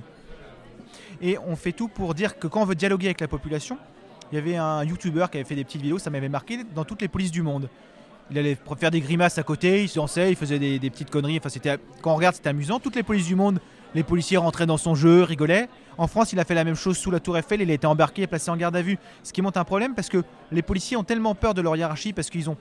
Et 1.20 1.36
on 1.46 1.56
fait 1.56 1.72
tout 1.72 1.88
pour 1.88 2.14
dire 2.14 2.38
que 2.38 2.46
quand 2.46 2.62
on 2.62 2.66
veut 2.66 2.74
dialoguer 2.74 3.06
avec 3.06 3.20
la 3.20 3.28
population, 3.28 3.78
il 4.30 4.36
y 4.36 4.38
avait 4.38 4.56
un 4.56 4.82
youtubeur 4.84 5.30
qui 5.30 5.38
avait 5.38 5.44
fait 5.44 5.54
des 5.54 5.64
petites 5.64 5.82
vidéos, 5.82 5.98
ça 5.98 6.10
m'avait 6.10 6.28
marqué, 6.28 6.60
dans 6.74 6.84
toutes 6.84 7.02
les 7.02 7.08
polices 7.08 7.30
du 7.30 7.42
monde 7.42 7.68
il 8.32 8.38
allait 8.38 8.56
faire 8.78 8.90
des 8.90 9.00
grimaces 9.00 9.36
à 9.36 9.42
côté, 9.42 9.82
il 9.82 9.88
se 9.88 9.96
dansait, 9.96 10.30
il 10.30 10.36
faisait 10.36 10.58
des, 10.58 10.90
petites 10.90 11.10
conneries. 11.10 11.38
Enfin, 11.38 11.50
c'était, 11.50 11.76
quand 12.00 12.12
on 12.12 12.16
regarde, 12.16 12.34
c'était 12.34 12.48
amusant. 12.48 12.80
Toutes 12.80 12.96
les 12.96 13.02
polices 13.02 13.26
du 13.26 13.34
monde, 13.34 13.60
les 13.94 14.02
policiers 14.02 14.38
rentraient 14.38 14.66
dans 14.66 14.78
son 14.78 14.94
jeu, 14.94 15.22
rigolaient. 15.22 15.68
En 15.98 16.06
France, 16.06 16.32
il 16.32 16.40
a 16.40 16.44
fait 16.44 16.54
la 16.54 16.64
même 16.64 16.74
chose 16.74 16.96
sous 16.96 17.10
la 17.10 17.20
Tour 17.20 17.36
Eiffel, 17.36 17.60
il 17.60 17.70
a 17.70 17.74
été 17.74 17.86
embarqué 17.86 18.22
et 18.22 18.26
placé 18.26 18.50
en 18.50 18.56
garde 18.56 18.74
à 18.74 18.80
vue. 18.80 18.98
Ce 19.22 19.32
qui 19.34 19.42
montre 19.42 19.58
un 19.58 19.64
problème 19.64 19.94
parce 19.94 20.08
que 20.08 20.24
les 20.50 20.62
policiers 20.62 20.96
ont 20.96 21.04
tellement 21.04 21.34
peur 21.34 21.52
de 21.52 21.60
leur 21.60 21.76
hiérarchie 21.76 22.14
parce 22.14 22.30
qu'ils 22.30 22.48
ont, 22.48 22.56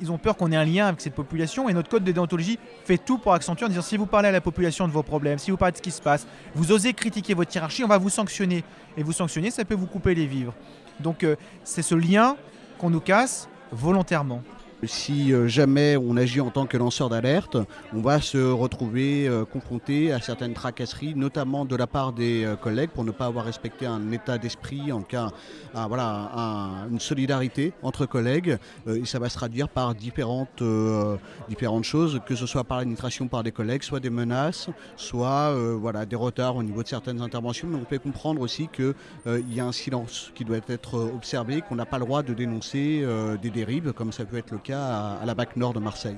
ils 0.00 0.10
ont 0.10 0.18
peur 0.18 0.36
qu'on 0.36 0.50
ait 0.50 0.56
un 0.56 0.64
lien 0.64 0.86
avec 0.88 1.00
cette 1.00 1.14
population. 1.14 1.68
Et 1.68 1.72
notre 1.72 1.88
code 1.88 2.02
de 2.02 2.10
déontologie 2.10 2.58
fait 2.84 2.98
tout 2.98 3.18
pour 3.18 3.32
accentuer 3.32 3.66
en 3.66 3.68
disant 3.68 3.82
si 3.82 3.96
vous 3.96 4.06
parlez 4.06 4.28
à 4.28 4.32
la 4.32 4.40
population 4.40 4.88
de 4.88 4.92
vos 4.92 5.04
problèmes, 5.04 5.38
si 5.38 5.52
vous 5.52 5.56
parlez 5.56 5.72
de 5.72 5.76
ce 5.76 5.82
qui 5.82 5.92
se 5.92 6.02
passe, 6.02 6.26
vous 6.56 6.72
osez 6.72 6.94
critiquer 6.94 7.34
votre 7.34 7.54
hiérarchie, 7.54 7.84
on 7.84 7.88
va 7.88 7.98
vous 7.98 8.10
sanctionner. 8.10 8.64
Et 8.96 9.04
vous 9.04 9.12
sanctionner, 9.12 9.52
ça 9.52 9.64
peut 9.64 9.76
vous 9.76 9.86
couper 9.86 10.16
les 10.16 10.26
vivres. 10.26 10.54
Donc 10.98 11.22
euh, 11.22 11.36
c'est 11.62 11.82
ce 11.82 11.94
lien 11.94 12.36
qu'on 12.78 12.90
nous 12.90 13.00
casse 13.00 13.48
volontairement. 13.70 14.42
Si 14.84 15.32
euh, 15.32 15.46
jamais 15.46 15.96
on 15.96 16.16
agit 16.16 16.40
en 16.40 16.50
tant 16.50 16.66
que 16.66 16.76
lanceur 16.76 17.08
d'alerte, 17.08 17.56
on 17.94 18.00
va 18.00 18.20
se 18.20 18.50
retrouver 18.50 19.28
euh, 19.28 19.44
confronté 19.44 20.12
à 20.12 20.20
certaines 20.20 20.54
tracasseries, 20.54 21.14
notamment 21.14 21.64
de 21.64 21.76
la 21.76 21.86
part 21.86 22.12
des 22.12 22.44
euh, 22.44 22.56
collègues, 22.56 22.90
pour 22.90 23.04
ne 23.04 23.12
pas 23.12 23.26
avoir 23.26 23.44
respecté 23.44 23.86
un 23.86 24.10
état 24.10 24.38
d'esprit, 24.38 24.90
en 24.90 25.02
cas, 25.02 25.30
voilà, 25.72 26.88
une 26.90 26.98
solidarité 26.98 27.72
entre 27.82 28.06
collègues. 28.06 28.58
et 28.88 29.04
ça 29.04 29.18
va 29.18 29.28
se 29.28 29.36
traduire 29.36 29.68
par 29.68 29.94
différentes, 29.94 30.62
différentes 31.48 31.84
choses, 31.84 32.20
que 32.26 32.34
ce 32.34 32.46
soit 32.46 32.64
par 32.64 32.78
l'administration 32.78 33.28
par 33.28 33.42
des 33.42 33.52
collègues, 33.52 33.82
soit 33.82 34.00
des 34.00 34.10
menaces, 34.10 34.68
soit 34.96 35.54
voilà, 35.76 36.04
des 36.06 36.16
retards 36.16 36.56
au 36.56 36.62
niveau 36.62 36.82
de 36.82 36.88
certaines 36.88 37.20
interventions. 37.20 37.68
Mais 37.68 37.76
on 37.76 37.84
peut 37.84 37.98
comprendre 37.98 38.40
aussi 38.40 38.68
qu'il 38.68 38.94
y 39.50 39.60
a 39.60 39.66
un 39.66 39.72
silence 39.72 40.30
qui 40.34 40.44
doit 40.44 40.58
être 40.68 40.98
observé, 40.98 41.62
qu'on 41.62 41.76
n'a 41.76 41.86
pas 41.86 41.98
le 41.98 42.04
droit 42.04 42.22
de 42.22 42.34
dénoncer 42.34 43.06
des 43.40 43.50
dérives, 43.50 43.92
comme 43.92 44.12
ça 44.12 44.24
peut 44.24 44.36
être 44.36 44.50
le 44.50 44.58
cas 44.58 44.71
à, 44.72 45.20
la 45.24 45.34
BAC 45.34 45.56
Nord 45.56 45.74
de 45.74 45.80
Marseille. 45.80 46.16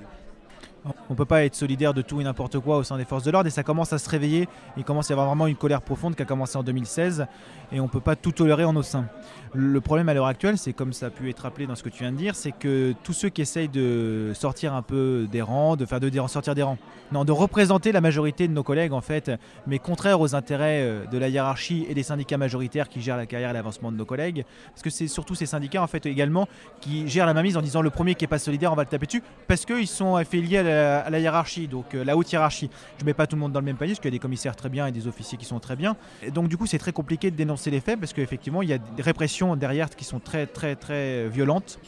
On 0.84 1.12
ne 1.12 1.16
peut 1.16 1.24
pas 1.24 1.44
être 1.44 1.54
solidaire 1.54 1.94
de 1.94 2.02
tout 2.02 2.20
et 2.20 2.24
n'importe 2.24 2.58
quoi 2.58 2.76
au 2.76 2.82
sein 2.82 2.98
des 2.98 3.04
forces 3.04 3.24
de 3.24 3.30
l'ordre 3.30 3.46
et 3.46 3.50
ça 3.50 3.62
commence 3.62 3.92
à 3.92 3.98
se 3.98 4.08
réveiller. 4.08 4.48
Il 4.76 4.84
commence 4.84 5.10
à 5.10 5.12
y 5.12 5.14
avoir 5.14 5.28
vraiment 5.28 5.46
une 5.46 5.56
colère 5.56 5.80
profonde 5.80 6.14
qui 6.14 6.22
a 6.22 6.26
commencé 6.26 6.58
en 6.58 6.62
2016 6.62 7.26
et 7.72 7.80
on 7.80 7.84
ne 7.84 7.88
peut 7.88 8.00
pas 8.00 8.16
tout 8.16 8.32
tolérer 8.32 8.64
en 8.64 8.74
nos 8.74 8.82
seins. 8.82 9.06
Le 9.54 9.80
problème 9.80 10.08
à 10.08 10.14
l'heure 10.14 10.26
actuelle, 10.26 10.58
c'est 10.58 10.72
comme 10.72 10.92
ça 10.92 11.06
a 11.06 11.10
pu 11.10 11.30
être 11.30 11.40
rappelé 11.40 11.66
dans 11.66 11.76
ce 11.76 11.82
que 11.82 11.88
tu 11.88 12.00
viens 12.00 12.12
de 12.12 12.16
dire, 12.16 12.34
c'est 12.34 12.52
que 12.52 12.92
tous 13.02 13.12
ceux 13.12 13.28
qui 13.28 13.40
essayent 13.40 13.68
de 13.68 14.32
sortir 14.34 14.74
un 14.74 14.82
peu 14.82 15.28
des 15.30 15.42
rangs, 15.42 15.76
de 15.76 15.86
faire 15.86 16.00
de 16.00 16.10
sortir 16.26 16.54
des 16.54 16.62
rangs, 16.62 16.78
non, 17.12 17.24
de 17.24 17.32
représenter 17.32 17.92
la 17.92 18.00
majorité 18.00 18.48
de 18.48 18.52
nos 18.52 18.64
collègues 18.64 18.92
en 18.92 19.00
fait, 19.00 19.30
mais 19.66 19.78
contraire 19.78 20.20
aux 20.20 20.34
intérêts 20.34 20.82
euh, 20.82 21.06
de 21.06 21.18
la 21.18 21.28
hiérarchie 21.28 21.86
et 21.88 21.94
des 21.94 22.02
syndicats 22.02 22.36
majoritaires 22.36 22.88
qui 22.88 23.00
gèrent 23.00 23.16
la 23.16 23.26
carrière 23.26 23.50
et 23.50 23.52
l'avancement 23.52 23.92
de 23.92 23.96
nos 23.96 24.04
collègues, 24.04 24.44
parce 24.70 24.82
que 24.82 24.90
c'est 24.90 25.06
surtout 25.06 25.34
ces 25.34 25.46
syndicats 25.46 25.82
en 25.82 25.86
fait 25.86 26.04
également 26.06 26.48
qui 26.80 27.08
gèrent 27.08 27.26
la 27.26 27.34
mainmise 27.34 27.56
en 27.56 27.62
disant 27.62 27.80
le 27.80 27.90
premier 27.90 28.16
qui 28.16 28.24
est 28.24 28.28
pas 28.28 28.38
solidaire, 28.38 28.72
on 28.72 28.76
va 28.76 28.82
le 28.82 28.88
taper 28.88 29.06
dessus, 29.06 29.22
parce 29.46 29.64
qu'ils 29.64 29.86
sont 29.86 30.16
affiliés 30.16 30.58
à 30.58 30.62
la, 30.62 30.73
hiérarchie, 31.18 31.68
donc 31.68 31.94
euh, 31.94 32.04
la 32.04 32.16
haute 32.16 32.30
hiérarchie. 32.32 32.70
Je 32.98 33.04
mets 33.04 33.14
pas 33.14 33.26
tout 33.26 33.36
le 33.36 33.40
monde 33.40 33.52
dans 33.52 33.60
le 33.60 33.66
même 33.66 33.76
panier, 33.76 33.92
parce 33.92 34.00
qu'il 34.00 34.10
y 34.10 34.14
a 34.14 34.16
des 34.16 34.20
commissaires 34.20 34.56
très 34.56 34.68
bien 34.68 34.86
et 34.86 34.92
des 34.92 35.06
officiers 35.06 35.38
qui 35.38 35.44
sont 35.44 35.60
très 35.60 35.76
bien. 35.76 35.96
Et 36.22 36.30
donc 36.30 36.48
du 36.48 36.56
coup, 36.56 36.66
c'est 36.66 36.78
très 36.78 36.92
compliqué 36.92 37.30
de 37.30 37.36
dénoncer 37.36 37.70
les 37.70 37.80
faits, 37.80 37.98
parce 37.98 38.12
qu'effectivement, 38.12 38.62
il 38.62 38.68
y 38.68 38.72
a 38.72 38.78
des 38.78 39.02
répressions 39.02 39.56
derrière 39.56 39.90
qui 39.90 40.04
sont 40.04 40.20
très 40.20 40.46
très 40.46 40.76
très 40.76 41.28
violentes 41.28 41.78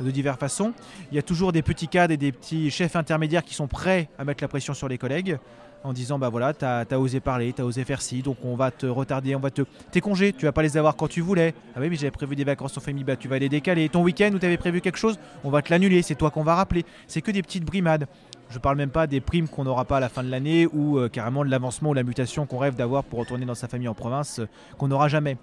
de 0.00 0.10
diverses 0.10 0.38
façons. 0.38 0.72
Il 1.10 1.16
y 1.16 1.18
a 1.18 1.22
toujours 1.22 1.52
des 1.52 1.62
petits 1.62 1.88
cadres 1.88 2.14
et 2.14 2.16
des 2.16 2.32
petits 2.32 2.70
chefs 2.70 2.96
intermédiaires 2.96 3.44
qui 3.44 3.54
sont 3.54 3.66
prêts 3.66 4.08
à 4.18 4.24
mettre 4.24 4.44
la 4.44 4.48
pression 4.48 4.74
sur 4.74 4.88
les 4.88 4.98
collègues 4.98 5.38
en 5.84 5.92
disant 5.92 6.18
bah 6.18 6.28
voilà, 6.28 6.52
t'as 6.52 6.84
as 6.90 6.98
osé 6.98 7.20
parler, 7.20 7.52
t'as 7.52 7.62
osé 7.62 7.84
faire 7.84 8.02
ci, 8.02 8.22
donc 8.22 8.38
on 8.44 8.56
va 8.56 8.70
te 8.70 8.86
retarder, 8.86 9.34
on 9.34 9.40
va 9.40 9.50
te. 9.50 9.62
Tes 9.90 10.00
congés, 10.00 10.32
tu 10.32 10.44
vas 10.44 10.52
pas 10.52 10.62
les 10.62 10.76
avoir 10.76 10.96
quand 10.96 11.08
tu 11.08 11.20
voulais. 11.20 11.54
Ah 11.74 11.80
oui, 11.80 11.88
mais 11.90 11.96
j'avais 11.96 12.10
prévu 12.10 12.36
des 12.36 12.44
vacances 12.44 12.76
en 12.76 12.80
famille, 12.80 13.04
bah 13.04 13.16
tu 13.16 13.28
vas 13.28 13.38
les 13.38 13.48
décaler. 13.48 13.88
Ton 13.88 14.02
week-end 14.02 14.30
où 14.34 14.38
t'avais 14.38 14.56
prévu 14.56 14.80
quelque 14.80 14.98
chose, 14.98 15.18
on 15.44 15.50
va 15.50 15.62
te 15.62 15.70
l'annuler, 15.70 16.02
c'est 16.02 16.14
toi 16.14 16.30
qu'on 16.30 16.44
va 16.44 16.54
rappeler. 16.54 16.84
C'est 17.06 17.22
que 17.22 17.30
des 17.30 17.42
petites 17.42 17.64
brimades. 17.64 18.06
Je 18.50 18.58
parle 18.58 18.78
même 18.78 18.90
pas 18.90 19.06
des 19.06 19.20
primes 19.20 19.46
qu'on 19.46 19.64
n'aura 19.64 19.84
pas 19.84 19.98
à 19.98 20.00
la 20.00 20.08
fin 20.08 20.24
de 20.24 20.30
l'année 20.30 20.66
ou 20.72 20.98
euh, 20.98 21.10
carrément 21.10 21.44
de 21.44 21.50
l'avancement 21.50 21.90
ou 21.90 21.94
la 21.94 22.02
mutation 22.02 22.46
qu'on 22.46 22.56
rêve 22.56 22.76
d'avoir 22.76 23.04
pour 23.04 23.18
retourner 23.18 23.44
dans 23.44 23.54
sa 23.54 23.68
famille 23.68 23.88
en 23.88 23.94
province 23.94 24.38
euh, 24.38 24.48
qu'on 24.78 24.88
n'aura 24.88 25.08
jamais. 25.08 25.36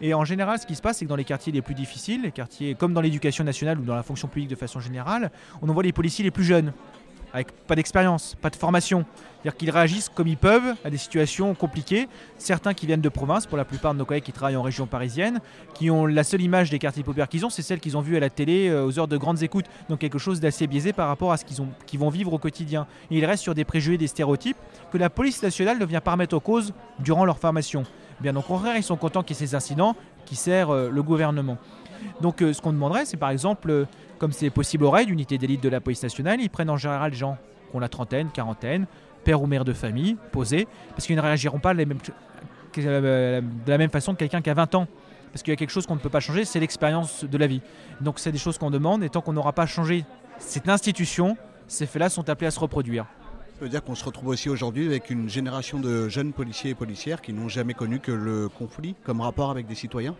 Et 0.00 0.12
en 0.12 0.24
général, 0.24 0.58
ce 0.58 0.66
qui 0.66 0.74
se 0.74 0.82
passe, 0.82 0.98
c'est 0.98 1.04
que 1.04 1.08
dans 1.08 1.14
les 1.14 1.24
quartiers 1.24 1.52
les 1.52 1.62
plus 1.62 1.76
difficiles, 1.76 2.22
les 2.22 2.32
quartiers 2.32 2.74
comme 2.74 2.94
dans 2.94 3.00
l'éducation 3.00 3.44
nationale 3.44 3.78
ou 3.78 3.84
dans 3.84 3.94
la 3.94 4.02
fonction 4.02 4.26
publique 4.26 4.50
de 4.50 4.56
façon 4.56 4.80
générale, 4.80 5.30
on 5.62 5.68
envoie 5.68 5.84
les 5.84 5.92
policiers 5.92 6.24
les 6.24 6.32
plus 6.32 6.42
jeunes, 6.42 6.72
avec 7.32 7.52
pas 7.66 7.74
d'expérience, 7.74 8.36
pas 8.40 8.50
de 8.50 8.56
formation. 8.56 9.04
C'est-à-dire 9.42 9.56
qu'ils 9.56 9.70
réagissent 9.70 10.08
comme 10.08 10.26
ils 10.26 10.36
peuvent 10.36 10.74
à 10.84 10.90
des 10.90 10.96
situations 10.96 11.54
compliquées. 11.54 12.08
Certains 12.38 12.74
qui 12.74 12.86
viennent 12.86 13.00
de 13.00 13.08
province, 13.08 13.46
pour 13.46 13.56
la 13.56 13.64
plupart 13.64 13.94
de 13.94 13.98
nos 13.98 14.04
collègues 14.04 14.24
qui 14.24 14.32
travaillent 14.32 14.56
en 14.56 14.62
région 14.62 14.86
parisienne, 14.86 15.40
qui 15.74 15.90
ont 15.90 16.06
la 16.06 16.24
seule 16.24 16.42
image 16.42 16.70
des 16.70 16.80
quartiers 16.80 17.04
populaires 17.04 17.28
qu'ils 17.28 17.46
ont, 17.46 17.50
c'est 17.50 17.62
celle 17.62 17.78
qu'ils 17.78 17.96
ont 17.96 18.00
vue 18.00 18.16
à 18.16 18.20
la 18.20 18.30
télé 18.30 18.68
euh, 18.68 18.84
aux 18.84 18.98
heures 18.98 19.06
de 19.06 19.16
grandes 19.16 19.42
écoutes. 19.42 19.66
Donc 19.88 20.00
quelque 20.00 20.18
chose 20.18 20.40
d'assez 20.40 20.66
biaisé 20.66 20.92
par 20.92 21.06
rapport 21.06 21.30
à 21.30 21.36
ce 21.36 21.44
qu'ils 21.44 22.00
vont 22.00 22.10
vivre 22.10 22.32
au 22.32 22.38
quotidien. 22.38 22.86
Et 23.10 23.18
ils 23.18 23.24
restent 23.24 23.44
sur 23.44 23.54
des 23.54 23.64
préjugés, 23.64 23.96
des 23.96 24.08
stéréotypes 24.08 24.56
que 24.90 24.98
la 24.98 25.08
police 25.08 25.42
nationale 25.42 25.78
ne 25.78 25.84
vient 25.84 26.00
pas 26.00 26.12
remettre 26.12 26.36
en 26.36 26.40
cause 26.40 26.72
durant 26.98 27.24
leur 27.24 27.38
formation. 27.38 27.84
Bien, 28.20 28.32
donc 28.32 28.46
au 28.46 28.54
contraire, 28.54 28.76
ils 28.76 28.82
sont 28.82 28.96
contents 28.96 29.22
qu'il 29.22 29.36
y 29.36 29.42
ait 29.42 29.46
ces 29.46 29.54
incidents 29.54 29.94
qui 30.26 30.34
servent 30.34 30.72
euh, 30.72 30.90
le 30.90 31.02
gouvernement. 31.02 31.58
Donc 32.20 32.42
euh, 32.42 32.52
ce 32.52 32.60
qu'on 32.60 32.72
demanderait, 32.72 33.04
c'est 33.04 33.16
par 33.16 33.30
exemple 33.30 33.86
comme 34.18 34.32
c'est 34.32 34.50
possible 34.50 34.84
au 34.84 34.90
raid, 34.90 35.08
unité 35.08 35.38
d'élite 35.38 35.62
de 35.62 35.68
la 35.68 35.80
police 35.80 36.02
nationale, 36.02 36.40
ils 36.40 36.50
prennent 36.50 36.70
en 36.70 36.76
général 36.76 37.14
gens 37.14 37.38
qui 37.70 37.76
ont 37.76 37.80
la 37.80 37.88
trentaine, 37.88 38.28
quarantaine, 38.30 38.86
père 39.24 39.42
ou 39.42 39.46
mère 39.46 39.64
de 39.64 39.72
famille, 39.72 40.16
posés, 40.32 40.66
parce 40.90 41.06
qu'ils 41.06 41.16
ne 41.16 41.20
réagiront 41.20 41.58
pas 41.58 41.74
euh, 41.74 43.40
de 43.40 43.70
la 43.70 43.78
même 43.78 43.90
façon 43.90 44.12
que 44.14 44.18
quelqu'un 44.18 44.40
qui 44.40 44.50
a 44.50 44.54
20 44.54 44.74
ans. 44.74 44.86
Parce 45.32 45.42
qu'il 45.42 45.52
y 45.52 45.54
a 45.54 45.56
quelque 45.56 45.70
chose 45.70 45.86
qu'on 45.86 45.94
ne 45.94 46.00
peut 46.00 46.08
pas 46.08 46.20
changer, 46.20 46.44
c'est 46.44 46.58
l'expérience 46.58 47.24
de 47.24 47.38
la 47.38 47.46
vie. 47.46 47.60
Donc 48.00 48.18
c'est 48.18 48.32
des 48.32 48.38
choses 48.38 48.58
qu'on 48.58 48.70
demande, 48.70 49.04
et 49.04 49.10
tant 49.10 49.20
qu'on 49.20 49.34
n'aura 49.34 49.52
pas 49.52 49.66
changé 49.66 50.04
cette 50.38 50.68
institution, 50.68 51.36
ces 51.66 51.86
faits-là 51.86 52.08
sont 52.08 52.28
appelés 52.30 52.46
à 52.46 52.50
se 52.50 52.60
reproduire. 52.60 53.04
Ça 53.58 53.64
veut 53.64 53.68
dire 53.68 53.82
qu'on 53.82 53.96
se 53.96 54.04
retrouve 54.04 54.28
aussi 54.28 54.48
aujourd'hui 54.48 54.86
avec 54.86 55.10
une 55.10 55.28
génération 55.28 55.80
de 55.80 56.08
jeunes 56.08 56.32
policiers 56.32 56.70
et 56.70 56.74
policières 56.74 57.20
qui 57.20 57.32
n'ont 57.32 57.48
jamais 57.48 57.74
connu 57.74 57.98
que 57.98 58.12
le 58.12 58.48
conflit 58.48 58.94
comme 59.02 59.20
rapport 59.20 59.50
avec 59.50 59.66
des 59.66 59.74
citoyens? 59.74 60.14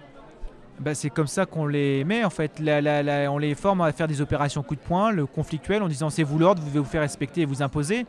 Bah, 0.80 0.94
c'est 0.94 1.10
comme 1.10 1.26
ça 1.26 1.46
qu'on 1.46 1.66
les 1.66 2.04
met 2.04 2.24
en 2.24 2.30
fait. 2.30 2.60
on 2.60 3.38
les 3.38 3.54
forme 3.54 3.80
à 3.80 3.92
faire 3.92 4.08
des 4.08 4.20
opérations 4.20 4.62
coup 4.62 4.76
de 4.76 4.80
poing, 4.80 5.10
le 5.10 5.26
conflictuel, 5.26 5.82
en 5.82 5.88
disant 5.88 6.10
c'est 6.10 6.22
vous 6.22 6.38
l'ordre, 6.38 6.62
vous 6.62 6.68
devez 6.68 6.78
vous 6.78 6.84
faire 6.84 7.02
respecter 7.02 7.42
et 7.42 7.44
vous 7.44 7.62
imposer. 7.62 8.06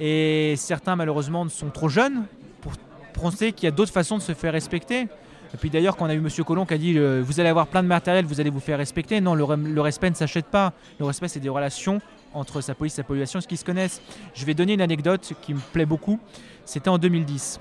Et 0.00 0.54
certains 0.56 0.96
malheureusement 0.96 1.48
sont 1.48 1.70
trop 1.70 1.88
jeunes 1.88 2.24
pour 2.60 2.72
penser 3.12 3.52
qu'il 3.52 3.64
y 3.64 3.68
a 3.68 3.70
d'autres 3.70 3.92
façons 3.92 4.16
de 4.18 4.22
se 4.22 4.32
faire 4.32 4.52
respecter. 4.52 5.02
Et 5.02 5.56
puis 5.56 5.70
d'ailleurs, 5.70 5.96
quand 5.96 6.06
on 6.06 6.08
a 6.08 6.14
eu 6.14 6.18
M. 6.18 6.28
Colomb 6.44 6.66
qui 6.66 6.74
a 6.74 6.78
dit 6.78 6.98
vous 6.98 7.38
allez 7.38 7.48
avoir 7.48 7.68
plein 7.68 7.82
de 7.82 7.88
matériel, 7.88 8.24
vous 8.24 8.40
allez 8.40 8.50
vous 8.50 8.60
faire 8.60 8.78
respecter. 8.78 9.20
Non, 9.20 9.34
le, 9.34 9.44
le 9.54 9.80
respect 9.80 10.10
ne 10.10 10.16
s'achète 10.16 10.46
pas. 10.46 10.72
Le 10.98 11.04
respect, 11.04 11.28
c'est 11.28 11.38
des 11.38 11.48
relations 11.48 12.00
entre 12.34 12.60
sa 12.60 12.74
police 12.74 12.94
et 12.94 12.96
sa 12.96 13.02
population, 13.04 13.40
ce 13.40 13.46
qu'ils 13.46 13.58
se 13.58 13.64
connaissent. 13.64 14.02
Je 14.34 14.44
vais 14.44 14.54
donner 14.54 14.72
une 14.72 14.80
anecdote 14.80 15.32
qui 15.42 15.54
me 15.54 15.60
plaît 15.72 15.86
beaucoup. 15.86 16.18
C'était 16.64 16.88
en 16.88 16.98
2010. 16.98 17.60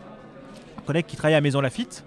Un 0.79 0.81
collègue 0.81 1.05
qui 1.05 1.15
travaillait 1.15 1.37
à 1.37 1.41
Maison 1.41 1.61
Lafitte. 1.61 2.03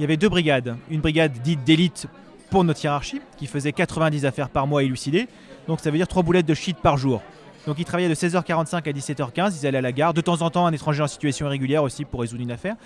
Il 0.00 0.04
y 0.04 0.04
avait 0.04 0.16
deux 0.16 0.30
brigades. 0.30 0.78
Une 0.88 1.02
brigade 1.02 1.32
dite 1.42 1.62
d'élite 1.62 2.06
pour 2.48 2.64
notre 2.64 2.82
hiérarchie, 2.82 3.20
qui 3.36 3.46
faisait 3.46 3.70
90 3.70 4.24
affaires 4.24 4.48
par 4.48 4.66
mois 4.66 4.82
élucidées. 4.82 5.28
Donc 5.68 5.80
ça 5.80 5.90
veut 5.90 5.98
dire 5.98 6.08
trois 6.08 6.22
boulettes 6.22 6.46
de 6.46 6.54
shit 6.54 6.78
par 6.78 6.96
jour. 6.96 7.20
Donc 7.66 7.78
ils 7.78 7.84
travaillaient 7.84 8.08
de 8.08 8.14
16h45 8.14 8.76
à 8.76 8.80
17h15, 8.80 9.58
ils 9.60 9.66
allaient 9.66 9.76
à 9.76 9.82
la 9.82 9.92
gare, 9.92 10.14
de 10.14 10.22
temps 10.22 10.40
en 10.40 10.48
temps 10.48 10.64
un 10.64 10.72
étranger 10.72 11.02
en 11.02 11.06
situation 11.06 11.44
irrégulière 11.44 11.82
aussi 11.82 12.06
pour 12.06 12.22
résoudre 12.22 12.42
une 12.42 12.50
affaire, 12.50 12.76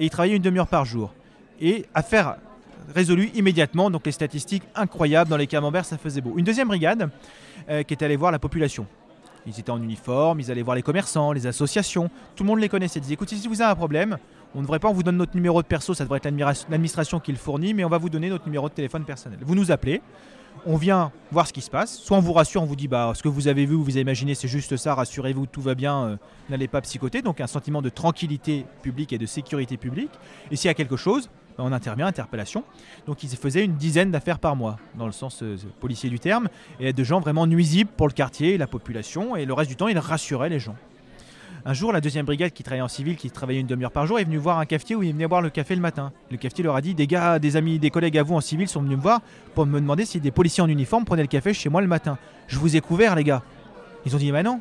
et 0.00 0.06
ils 0.06 0.10
travaillaient 0.10 0.34
une 0.34 0.42
demi-heure 0.42 0.66
par 0.66 0.84
jour. 0.84 1.14
Et 1.60 1.86
affaire 1.94 2.38
résolue 2.92 3.30
immédiatement, 3.36 3.88
donc 3.88 4.04
les 4.04 4.10
statistiques 4.10 4.64
incroyables 4.74 5.30
dans 5.30 5.36
les 5.36 5.46
camemberts, 5.46 5.84
ça 5.84 5.96
faisait 5.96 6.22
beau. 6.22 6.34
Une 6.36 6.44
deuxième 6.44 6.66
brigade 6.66 7.08
euh, 7.70 7.84
qui 7.84 7.94
était 7.94 8.04
allée 8.04 8.16
voir 8.16 8.32
la 8.32 8.40
population. 8.40 8.84
Ils 9.46 9.60
étaient 9.60 9.70
en 9.70 9.80
uniforme, 9.80 10.40
ils 10.40 10.50
allaient 10.50 10.62
voir 10.62 10.74
les 10.74 10.82
commerçants, 10.82 11.30
les 11.30 11.46
associations, 11.46 12.10
tout 12.34 12.42
le 12.42 12.48
monde 12.48 12.58
les 12.58 12.68
connaissait. 12.68 12.98
Ils 12.98 13.02
disaient 13.02 13.14
écoutez, 13.14 13.36
si 13.36 13.46
vous 13.46 13.62
avez 13.62 13.70
un 13.70 13.76
problème, 13.76 14.18
on 14.54 14.58
ne 14.58 14.62
devrait 14.62 14.78
pas, 14.78 14.88
on 14.88 14.92
vous 14.92 15.02
donne 15.02 15.16
notre 15.16 15.34
numéro 15.34 15.60
de 15.62 15.66
perso, 15.66 15.94
ça 15.94 16.04
devrait 16.04 16.20
être 16.22 16.68
l'administration 16.68 17.20
qui 17.20 17.32
le 17.32 17.38
fournit, 17.38 17.74
mais 17.74 17.84
on 17.84 17.88
va 17.88 17.98
vous 17.98 18.10
donner 18.10 18.30
notre 18.30 18.46
numéro 18.46 18.68
de 18.68 18.74
téléphone 18.74 19.04
personnel. 19.04 19.38
Vous 19.42 19.54
nous 19.54 19.70
appelez, 19.72 20.00
on 20.66 20.76
vient 20.76 21.12
voir 21.30 21.46
ce 21.46 21.52
qui 21.52 21.60
se 21.60 21.70
passe. 21.70 21.98
Soit 21.98 22.16
on 22.16 22.20
vous 22.20 22.32
rassure, 22.32 22.62
on 22.62 22.66
vous 22.66 22.76
dit 22.76 22.88
bah 22.88 23.12
ce 23.14 23.22
que 23.22 23.28
vous 23.28 23.48
avez 23.48 23.66
vu 23.66 23.74
ou 23.74 23.82
vous 23.82 23.92
avez 23.92 24.02
imaginé 24.02 24.34
c'est 24.34 24.48
juste 24.48 24.76
ça, 24.76 24.94
rassurez-vous, 24.94 25.46
tout 25.46 25.60
va 25.60 25.74
bien, 25.74 26.04
euh, 26.04 26.16
n'allez 26.48 26.68
pas 26.68 26.80
psychoter. 26.80 27.22
Donc 27.22 27.40
un 27.40 27.46
sentiment 27.46 27.82
de 27.82 27.88
tranquillité 27.88 28.66
publique 28.82 29.12
et 29.12 29.18
de 29.18 29.26
sécurité 29.26 29.76
publique. 29.76 30.12
Et 30.50 30.56
s'il 30.56 30.68
y 30.68 30.70
a 30.70 30.74
quelque 30.74 30.96
chose, 30.96 31.28
bah, 31.56 31.64
on 31.66 31.72
intervient, 31.72 32.06
interpellation. 32.06 32.64
Donc 33.06 33.22
ils 33.22 33.30
faisaient 33.30 33.64
une 33.64 33.74
dizaine 33.74 34.10
d'affaires 34.10 34.38
par 34.38 34.56
mois, 34.56 34.76
dans 34.96 35.06
le 35.06 35.12
sens 35.12 35.42
euh, 35.42 35.56
policier 35.80 36.10
du 36.10 36.18
terme, 36.18 36.48
et 36.80 36.92
de 36.92 37.04
gens 37.04 37.20
vraiment 37.20 37.46
nuisibles 37.46 37.90
pour 37.96 38.08
le 38.08 38.12
quartier, 38.12 38.56
la 38.56 38.66
population, 38.66 39.36
et 39.36 39.44
le 39.44 39.52
reste 39.52 39.70
du 39.70 39.76
temps 39.76 39.88
ils 39.88 39.98
rassuraient 39.98 40.48
les 40.48 40.60
gens. 40.60 40.76
Un 41.66 41.72
jour, 41.72 41.92
la 41.92 42.02
deuxième 42.02 42.26
brigade 42.26 42.52
qui 42.52 42.62
travaillait 42.62 42.82
en 42.82 42.88
civil, 42.88 43.16
qui 43.16 43.30
travaillait 43.30 43.60
une 43.62 43.66
demi-heure 43.66 43.90
par 43.90 44.06
jour, 44.06 44.18
est 44.18 44.24
venue 44.24 44.36
voir 44.36 44.58
un 44.58 44.66
cafetier 44.66 44.96
où 44.96 45.02
il 45.02 45.12
venait 45.14 45.26
boire 45.26 45.40
le 45.40 45.48
café 45.48 45.74
le 45.74 45.80
matin. 45.80 46.12
Le 46.30 46.36
cafetier 46.36 46.62
leur 46.62 46.76
a 46.76 46.82
dit 46.82 46.94
Des 46.94 47.06
gars, 47.06 47.38
des 47.38 47.56
amis, 47.56 47.78
des 47.78 47.88
collègues 47.90 48.18
à 48.18 48.22
vous 48.22 48.34
en 48.34 48.42
civil 48.42 48.68
sont 48.68 48.82
venus 48.82 48.98
me 48.98 49.02
voir 49.02 49.20
pour 49.54 49.64
me 49.64 49.80
demander 49.80 50.04
si 50.04 50.20
des 50.20 50.30
policiers 50.30 50.62
en 50.62 50.68
uniforme 50.68 51.06
prenaient 51.06 51.22
le 51.22 51.28
café 51.28 51.54
chez 51.54 51.70
moi 51.70 51.80
le 51.80 51.86
matin. 51.86 52.18
Je 52.48 52.58
vous 52.58 52.76
ai 52.76 52.82
couvert, 52.82 53.14
les 53.14 53.24
gars. 53.24 53.42
Ils 54.04 54.14
ont 54.14 54.18
dit 54.18 54.30
Bah 54.30 54.42
non. 54.42 54.60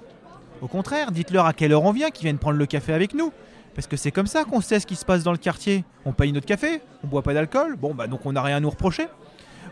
Au 0.62 0.68
contraire, 0.70 1.12
dites-leur 1.12 1.46
à 1.46 1.52
quelle 1.52 1.74
heure 1.74 1.84
on 1.84 1.92
vient, 1.92 2.10
qu'ils 2.10 2.24
viennent 2.24 2.38
prendre 2.38 2.58
le 2.58 2.66
café 2.66 2.94
avec 2.94 3.14
nous. 3.14 3.34
Parce 3.76 3.88
que 3.88 3.98
c'est 3.98 4.12
comme 4.12 4.28
ça 4.28 4.46
qu'on 4.46 4.62
sait 4.62 4.80
ce 4.80 4.88
qui 4.88 4.96
se 4.96 5.04
passe 5.04 5.24
dans 5.24 5.34
le 5.34 5.38
quartier. 5.38 5.84
On 6.06 6.14
paye 6.14 6.32
notre 6.32 6.46
café, 6.46 6.80
on 7.04 7.08
boit 7.08 7.22
pas 7.24 7.34
d'alcool. 7.34 7.76
Bon, 7.76 7.94
bah 7.94 8.08
donc 8.08 8.26
on 8.26 8.32
n'a 8.32 8.42
rien 8.42 8.58
à 8.58 8.60
nous 8.62 8.70
reprocher. 8.70 9.08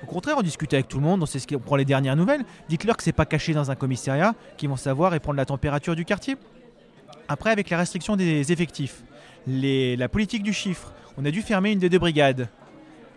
Au 0.03 0.05
contraire, 0.05 0.35
on 0.37 0.41
discute 0.41 0.73
avec 0.73 0.89
tout 0.89 0.97
le 0.97 1.03
monde, 1.03 1.23
on 1.23 1.25
sait 1.27 1.39
ce 1.39 1.47
qui- 1.47 1.55
on 1.55 1.59
prend 1.59 1.77
les 1.77 1.85
dernières 1.85 2.17
nouvelles. 2.17 2.43
Dites-leur 2.67 2.97
que 2.97 3.03
c'est 3.03 3.11
pas 3.13 3.25
caché 3.25 3.53
dans 3.53 3.71
un 3.71 3.75
commissariat, 3.75 4.33
qu'ils 4.57 4.67
vont 4.67 4.75
savoir 4.75 5.13
et 5.13 5.21
prendre 5.21 5.37
la 5.37 5.45
température 5.45 5.95
du 5.95 6.03
quartier. 6.03 6.35
Après, 7.31 7.49
avec 7.49 7.69
la 7.69 7.77
restriction 7.77 8.17
des 8.17 8.51
effectifs, 8.51 9.03
la 9.47 10.09
politique 10.09 10.43
du 10.43 10.51
chiffre, 10.51 10.91
on 11.17 11.23
a 11.23 11.31
dû 11.31 11.41
fermer 11.41 11.71
une 11.71 11.79
des 11.79 11.87
deux 11.87 11.97
brigades. 11.97 12.49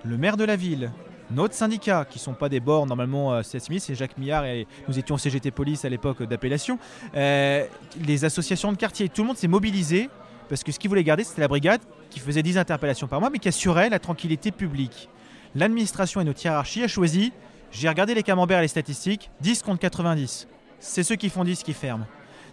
Le 0.05 0.17
maire 0.17 0.37
de 0.37 0.45
la 0.45 0.55
ville, 0.55 0.93
notre 1.33 1.55
syndicat, 1.55 2.07
qui 2.09 2.21
sont 2.21 2.35
pas 2.35 2.49
des 2.49 2.61
bords 2.61 2.87
normalement 2.87 3.33
euh, 3.35 3.43
c'est 3.43 3.59
Smith, 3.59 3.83
c'est 3.85 3.97
Jacques 3.97 4.17
Millard 4.17 4.45
et 4.45 4.69
nous 4.87 5.01
étions 5.01 5.19
CGT 5.19 5.51
Police 5.51 5.85
à 5.85 5.89
l'époque 5.89 6.23
d'appellation, 6.23 6.79
euh, 7.17 7.67
les 8.07 8.25
associations 8.25 8.71
de 8.71 8.77
quartier, 8.77 9.09
tout 9.09 9.23
le 9.23 9.27
monde 9.27 9.37
s'est 9.37 9.49
mobilisé 9.49 10.09
parce 10.49 10.63
que 10.63 10.71
ce 10.71 10.79
qu'ils 10.79 10.91
voulaient 10.91 11.03
garder, 11.03 11.25
c'était 11.25 11.41
la 11.41 11.49
brigade 11.49 11.81
qui 12.09 12.21
faisait 12.21 12.45
10 12.45 12.57
interpellations 12.59 13.09
par 13.09 13.19
mois, 13.19 13.31
mais 13.31 13.41
qui 13.41 13.49
assurait 13.49 13.91
la 13.91 13.99
tranquillité 13.99 14.53
publique. 14.53 15.09
L'administration 15.57 16.21
et 16.21 16.25
notre 16.25 16.45
hiérarchie 16.45 16.85
a 16.85 16.89
choisi, 16.89 17.33
j'ai 17.73 17.89
regardé 17.89 18.15
les 18.15 18.23
camemberts 18.23 18.61
et 18.61 18.63
les 18.63 18.69
statistiques, 18.69 19.33
10 19.41 19.65
contre 19.65 19.81
90. 19.81 20.47
C'est 20.79 21.03
ceux 21.03 21.17
qui 21.17 21.31
font 21.31 21.43
10 21.43 21.65
qui 21.65 21.73
ferment. 21.73 22.07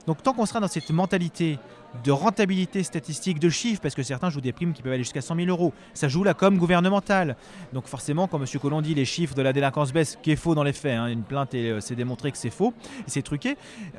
Donc 0.08 0.24
tant 0.24 0.34
qu'on 0.34 0.46
sera 0.46 0.60
dans 0.60 0.68
cette 0.68 0.90
mentalité 0.92 1.60
de 2.04 2.12
rentabilité 2.12 2.84
statistique 2.84 3.40
de 3.40 3.50
chiffres, 3.50 3.82
parce 3.82 3.96
que 3.96 4.04
certains 4.04 4.30
jouent 4.30 4.42
des 4.42 4.54
primes 4.54 4.74
qui 4.74 4.82
peuvent 4.82 4.94
aller 4.94 5.04
jusqu'à 5.04 5.22
100 5.22 5.36
000 5.36 5.48
euros, 5.50 5.74
ça 5.94 6.08
joue 6.08 6.24
la 6.24 6.34
com 6.34 6.58
gouvernementale. 6.58 7.36
Donc 7.74 7.88
forcément, 7.88 8.28
quand 8.28 8.40
M. 8.40 8.46
Collomb 8.62 8.82
dit 8.82 8.96
les 8.96 9.06
chiffres 9.06 9.36
de 9.36 9.42
la 9.42 9.54
délinquance 9.54 9.92
baissent, 9.92 10.18
qui 10.22 10.32
est 10.32 10.36
faux 10.36 10.56
dans 10.56 10.64
les 10.64 10.74
faits, 10.74 10.98
hein, 10.98 11.08
une 11.08 11.24
plainte 11.24 11.54
et 11.54 11.70
euh, 11.70 11.80
c'est 11.82 11.96
démontré 11.96 12.32
que 12.32 12.38
c'est 12.38 12.50
faux, 12.50 12.74
c'est 13.08 13.22
truqué, 13.22 13.58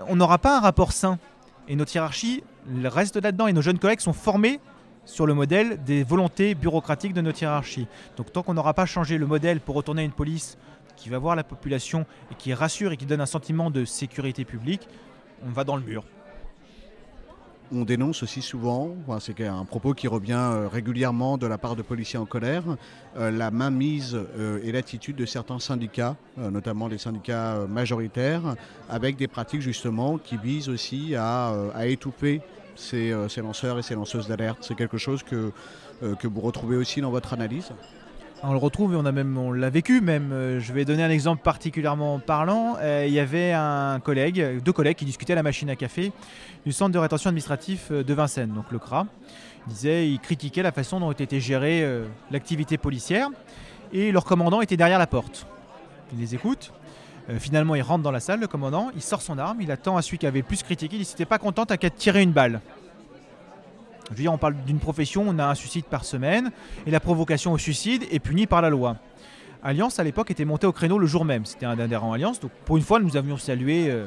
on 0.09 0.17
n'aura 0.17 0.39
pas 0.39 0.57
un 0.57 0.61
rapport 0.61 0.93
sain. 0.93 1.19
Et 1.69 1.77
notre 1.77 1.95
hiérarchie 1.95 2.43
reste 2.85 3.17
là-dedans, 3.17 3.47
et 3.47 3.53
nos 3.53 3.63
jeunes 3.63 3.79
collègues 3.79 4.01
sont 4.01 4.13
formés 4.13 4.59
sur 5.05 5.27
le 5.27 5.35
modèle 5.35 5.83
des 5.85 6.05
volontés 6.05 6.55
bureaucratiques 6.55 7.13
de 7.13 7.21
notre 7.21 7.43
hiérarchie. 7.43 7.87
Donc 8.17 8.33
tant 8.33 8.43
qu'on 8.43 8.55
n'aura 8.55 8.75
pas 8.75 8.87
changé 8.87 9.19
le 9.19 9.27
modèle 9.27 9.61
pour 9.61 9.75
retourner 9.75 10.03
à 10.03 10.05
une 10.05 10.13
police 10.13 10.57
qui 10.97 11.09
va 11.09 11.19
voir 11.19 11.37
la 11.37 11.45
population 11.45 12.07
et 12.31 12.35
qui 12.35 12.55
rassure 12.55 12.93
et 12.93 12.97
qui 12.97 13.07
donne 13.07 13.21
un 13.21 13.27
sentiment 13.27 13.71
de 13.71 13.85
sécurité 13.85 14.45
publique, 14.45 14.89
on 15.47 15.51
va 15.51 15.65
dans 15.65 15.77
le 15.77 15.83
mur. 15.83 16.05
On 17.75 17.85
dénonce 17.85 18.23
aussi 18.23 18.43
souvent, 18.43 18.95
c'est 19.19 19.47
un 19.47 19.65
propos 19.65 19.95
qui 19.95 20.07
revient 20.07 20.33
euh, 20.35 20.69
régulièrement 20.69 21.39
de 21.39 21.47
la 21.47 21.57
part 21.57 21.75
de 21.75 21.81
policiers 21.81 22.19
en 22.19 22.27
colère, 22.27 22.65
euh, 23.17 23.31
la 23.31 23.51
mainmise 23.51 24.15
euh, 24.15 24.61
et 24.63 24.73
l'attitude 24.73 25.17
de 25.17 25.25
certains 25.25 25.59
syndicats, 25.59 26.17
notamment 26.37 26.87
les 26.87 26.99
syndicats 26.99 27.67
majoritaires, 27.67 28.57
avec 28.91 29.17
des 29.17 29.27
pratiques 29.27 29.63
justement 29.63 30.19
qui 30.19 30.37
visent 30.37 30.69
aussi 30.69 31.15
à, 31.17 31.71
étouffer 31.87 32.43
ces, 32.75 33.15
lanceurs 33.39 33.79
et 33.79 33.83
ces 33.83 33.95
lanceuses 33.95 34.29
d'alerte. 34.29 34.59
C'est 34.61 34.75
quelque 34.75 34.99
chose 34.99 35.23
que 35.23 35.53
vous 36.01 36.41
retrouvez 36.41 36.77
aussi 36.77 37.01
dans 37.01 37.11
votre 37.11 37.33
analyse? 37.33 37.73
On 38.45 38.51
le 38.51 38.59
retrouve 38.59 38.95
et 38.95 38.97
on 38.97 39.05
a 39.07 39.13
même 39.13 39.39
on 39.39 39.53
l'a 39.53 39.71
vécu 39.71 40.01
même. 40.01 40.33
Euh, 40.33 40.59
Je 40.59 40.73
vais 40.73 40.85
donner 40.85 41.05
un 41.05 41.11
exemple 41.11 41.43
particulièrement 41.43 42.19
parlant. 42.19 42.77
Euh, 42.81 43.05
il 43.07 43.13
y 43.13 43.21
avait 43.21 43.53
un 43.53 44.01
deux 44.01 44.73
collègues 44.73 44.97
qui 44.97 45.05
discutaient 45.05 45.35
à 45.35 45.37
la 45.37 45.45
machine 45.45 45.71
à 45.71 45.77
café 45.77 46.11
du 46.67 46.73
centre 46.73 46.91
de 46.91 46.99
rétention 46.99 47.29
administratif 47.29 47.89
euh, 47.93 48.03
de 48.03 48.15
Vincennes, 48.15 48.53
donc 48.53 48.65
le 48.73 48.81
CRA. 48.81 49.07
Ils 49.69 49.73
disaient, 49.73 50.09
ils 50.09 50.19
critiquaient 50.19 50.65
la 50.65 50.73
façon 50.73 50.99
dont 50.99 51.13
était 51.13 51.39
gérée 51.39 51.87
l'activité 52.33 52.79
policière 52.79 53.29
et 53.93 54.11
leur 54.11 54.25
commandant 54.25 54.61
était 54.61 54.77
derrière 54.77 54.99
la 54.99 55.07
porte. 55.07 55.47
Il 56.13 56.19
les 56.19 56.35
écoute. 56.35 56.73
Finalement, 57.39 57.77
il 57.77 57.83
rentre 57.83 58.03
dans 58.03 58.11
la 58.11 58.19
salle, 58.19 58.41
le 58.41 58.49
commandant, 58.49 58.91
il 58.97 59.03
sort 59.03 59.23
son 59.23 59.39
arme, 59.39 59.61
il 59.61 59.71
attend 59.71 59.97
à 59.97 60.03
celui 60.03 60.19
qui 60.19 60.27
avait 60.27 60.41
le 60.41 60.45
plus 60.45 60.65
critiqué, 60.65 60.97
il 60.97 60.99
dit 60.99 61.05
si 61.05 61.15
t'es 61.15 61.27
pas 61.27 61.39
content, 61.39 61.65
te 61.65 61.87
tirer 61.87 62.23
une 62.23 62.33
balle. 62.33 62.61
Je 64.13 64.17
veux 64.19 64.23
dire, 64.25 64.33
on 64.33 64.39
parle 64.39 64.55
d'une 64.67 64.79
profession, 64.79 65.25
on 65.27 65.39
a 65.39 65.47
un 65.47 65.55
suicide 65.55 65.85
par 65.87 66.05
semaine, 66.05 66.51
et 66.87 66.91
la 66.91 67.01
provocation 67.01 67.53
au 67.53 67.59
suicide 67.59 68.05
est 68.11 68.19
punie 68.19 68.47
par 68.47 68.61
la 68.63 68.71
loi. 68.71 68.97
Alliance, 69.63 69.99
à 69.99 70.05
l'époque, 70.05 70.31
était 70.31 70.45
monté 70.45 70.67
au 70.67 70.73
créneau 70.73 70.99
le 70.99 71.07
jour 71.07 71.25
même. 71.25 71.47
C'était 71.47 71.67
un 71.67 71.79
adhérent 71.79 72.13
Alliance, 72.13 72.41
donc 72.41 72.51
pour 72.65 72.77
une 72.77 72.83
fois, 72.83 73.01
nous 73.01 73.17
avions 73.17 73.37
salué 73.39 73.87
euh, 73.89 74.07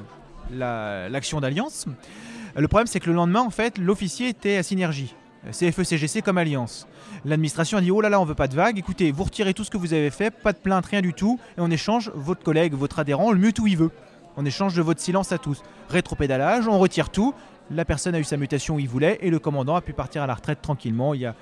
la- 0.51 1.09
l'action 1.09 1.39
d'Alliance. 1.39 1.85
Le 2.55 2.67
problème, 2.67 2.87
c'est 2.87 2.99
que 2.99 3.09
le 3.09 3.15
lendemain, 3.15 3.41
en 3.41 3.49
fait, 3.49 3.77
l'officier 3.77 4.29
était 4.29 4.57
à 4.57 4.63
Synergie. 4.63 5.15
CFE-CGC 5.51 6.21
comme 6.23 6.37
Alliance. 6.39 6.87
L'administration 7.23 7.77
a 7.77 7.81
dit 7.81 7.91
Oh 7.91 8.01
là 8.01 8.09
là, 8.09 8.19
on 8.19 8.25
veut 8.25 8.33
pas 8.35 8.47
de 8.47 8.55
vague. 8.55 8.79
Écoutez, 8.79 9.11
vous 9.11 9.23
retirez 9.25 9.53
tout 9.53 9.63
ce 9.63 9.69
que 9.69 9.77
vous 9.77 9.93
avez 9.93 10.09
fait, 10.09 10.31
pas 10.31 10.53
de 10.53 10.57
plainte, 10.57 10.85
rien 10.87 11.01
du 11.01 11.13
tout, 11.13 11.39
et 11.57 11.61
on 11.61 11.69
échange 11.69 12.11
votre 12.15 12.43
collègue, 12.43 12.73
votre 12.73 12.97
adhérent, 12.99 13.31
le 13.31 13.37
mute 13.37 13.59
où 13.59 13.67
il 13.67 13.77
veut. 13.77 13.91
On 14.37 14.45
échange 14.45 14.73
de 14.73 14.81
votre 14.81 14.99
silence 14.99 15.31
à 15.31 15.37
tous. 15.37 15.61
Rétropédalage, 15.89 16.67
on 16.67 16.79
retire 16.79 17.09
tout. 17.09 17.33
La 17.71 17.83
personne 17.83 18.13
a 18.13 18.19
eu 18.19 18.23
sa 18.23 18.37
mutation 18.37 18.75
où 18.75 18.79
il 18.79 18.87
voulait, 18.87 19.17
et 19.21 19.29
le 19.29 19.39
commandant 19.39 19.75
a 19.75 19.81
pu 19.81 19.93
partir 19.93 20.21
à 20.21 20.27
la 20.27 20.35
retraite 20.35 20.61
tranquillement 20.61 21.13
il 21.13 21.21
y 21.21 21.25
a 21.25 21.35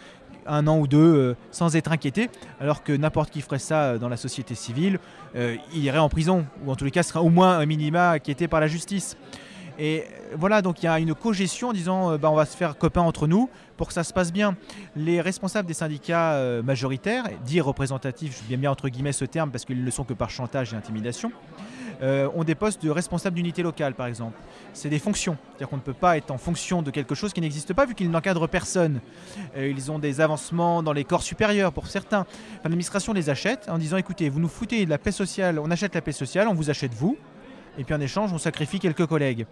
un 0.46 0.68
an 0.68 0.78
ou 0.78 0.88
deux 0.88 0.98
euh, 0.98 1.36
sans 1.52 1.76
être 1.76 1.92
inquiété, 1.92 2.30
alors 2.60 2.84
que 2.84 2.94
n'importe 2.94 3.30
qui 3.30 3.42
ferait 3.42 3.60
ça 3.60 3.84
euh, 3.84 3.98
dans 3.98 4.10
la 4.10 4.18
société 4.18 4.56
civile, 4.56 5.00
euh, 5.36 5.56
il 5.74 5.84
irait 5.84 6.00
en 6.00 6.10
prison, 6.10 6.46
ou 6.66 6.72
en 6.72 6.76
tous 6.76 6.86
les 6.86 6.92
cas 6.92 7.04
serait 7.04 7.20
au 7.20 7.30
moins 7.30 7.58
un 7.58 7.66
minima 7.66 8.12
inquiété 8.12 8.48
par 8.48 8.60
la 8.60 8.68
justice. 8.68 9.18
Et 9.80 10.04
voilà, 10.38 10.62
donc 10.62 10.84
il 10.84 10.86
y 10.86 10.90
a 10.90 11.00
une 11.00 11.16
cogestion 11.16 11.70
en 11.70 11.74
disant 11.74 12.16
bah, 12.18 12.30
on 12.30 12.36
va 12.36 12.46
se 12.46 12.56
faire 12.56 12.78
copains 12.78 13.02
entre 13.02 13.26
nous 13.26 13.50
pour 13.76 13.88
que 13.88 13.94
ça 13.94 14.04
se 14.04 14.14
passe 14.14 14.32
bien. 14.32 14.56
Les 14.96 15.20
responsables 15.20 15.68
des 15.68 15.74
syndicats 15.74 16.40
majoritaires, 16.62 17.24
dits 17.44 17.60
représentatifs, 17.60 18.40
je 18.40 18.48
bien 18.48 18.60
bien 18.60 18.70
entre 18.70 18.88
guillemets 18.88 19.14
ce 19.14 19.26
terme 19.26 19.50
parce 19.50 19.66
qu'ils 19.66 19.80
ne 19.80 19.86
le 19.86 19.90
sont 19.90 20.04
que 20.04 20.14
par 20.14 20.30
chantage 20.30 20.74
et 20.74 20.76
intimidation, 20.76 21.32
euh, 22.04 22.30
ont 22.36 22.44
des 22.44 22.56
postes 22.56 22.84
de 22.84 22.90
responsables 22.90 23.36
d'unité 23.36 23.64
locale 23.64 23.94
par 23.94 24.08
exemple. 24.08 24.38
C'est 24.74 24.90
des 24.90 25.00
fonctions, 25.00 25.38
c'est-à-dire 25.50 25.70
qu'on 25.70 25.78
ne 25.78 25.82
peut 25.82 25.94
pas 25.94 26.18
être 26.18 26.32
en 26.32 26.38
fonction 26.38 26.82
de 26.82 26.92
quelque 26.92 27.16
chose 27.16 27.32
qui 27.34 27.42
n'existe 27.42 27.74
pas 27.74 27.86
vu 27.86 27.96
qu'ils 27.96 28.12
n'encadrent 28.12 28.48
personne. 28.48 29.00
Euh, 29.56 29.70
ils 29.70 29.92
ont 29.92 30.00
des 30.00 30.20
avancements 30.20 30.84
dans 30.84 30.94
les 30.94 31.06
corps 31.06 31.24
supérieurs 31.24 31.72
pour 31.72 31.88
certains. 31.88 32.26
L'administration 32.64 33.14
les 33.14 33.30
achète 33.30 33.70
en 33.70 33.78
disant 33.78 33.98
écoutez, 33.98 34.28
vous 34.28 34.40
nous 34.40 34.50
foutez 34.50 34.86
de 34.86 34.90
la 34.90 34.98
paix 34.98 35.14
sociale, 35.14 35.60
on 35.60 35.72
achète 35.72 35.96
la 35.96 36.02
paix 36.02 36.12
sociale, 36.12 36.48
on 36.50 36.54
vous 36.54 36.70
achète 36.70 36.94
vous, 36.94 37.18
et 37.78 37.84
puis 37.84 37.94
en 37.94 38.02
échange, 38.02 38.32
on 38.34 38.38
sacrifie 38.38 38.80
quelques 38.80 39.06
collègues. 39.06 39.46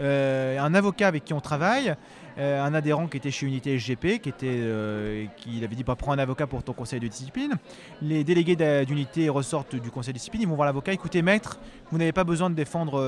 Euh, 0.00 0.58
un 0.58 0.74
avocat 0.74 1.08
avec 1.08 1.24
qui 1.24 1.34
on 1.34 1.40
travaille, 1.40 1.94
euh, 2.38 2.62
un 2.62 2.72
adhérent 2.72 3.06
qui 3.06 3.18
était 3.18 3.30
chez 3.30 3.46
Unité 3.46 3.78
SGP, 3.78 4.22
euh, 4.42 5.26
qui 5.36 5.62
avait 5.62 5.74
dit 5.74 5.84
bah, 5.84 5.94
prends 5.94 6.12
un 6.12 6.18
avocat 6.18 6.46
pour 6.46 6.62
ton 6.62 6.72
conseil 6.72 7.00
de 7.00 7.08
discipline. 7.08 7.54
Les 8.00 8.24
délégués 8.24 8.56
d'unité 8.86 9.28
ressortent 9.28 9.76
du 9.76 9.90
conseil 9.90 10.14
de 10.14 10.18
discipline, 10.18 10.42
ils 10.42 10.48
vont 10.48 10.54
voir 10.54 10.66
l'avocat 10.66 10.92
écoutez, 10.92 11.20
maître, 11.20 11.58
vous 11.90 11.98
n'avez 11.98 12.12
pas 12.12 12.24
besoin 12.24 12.48
de 12.48 12.54
défendre 12.54 13.02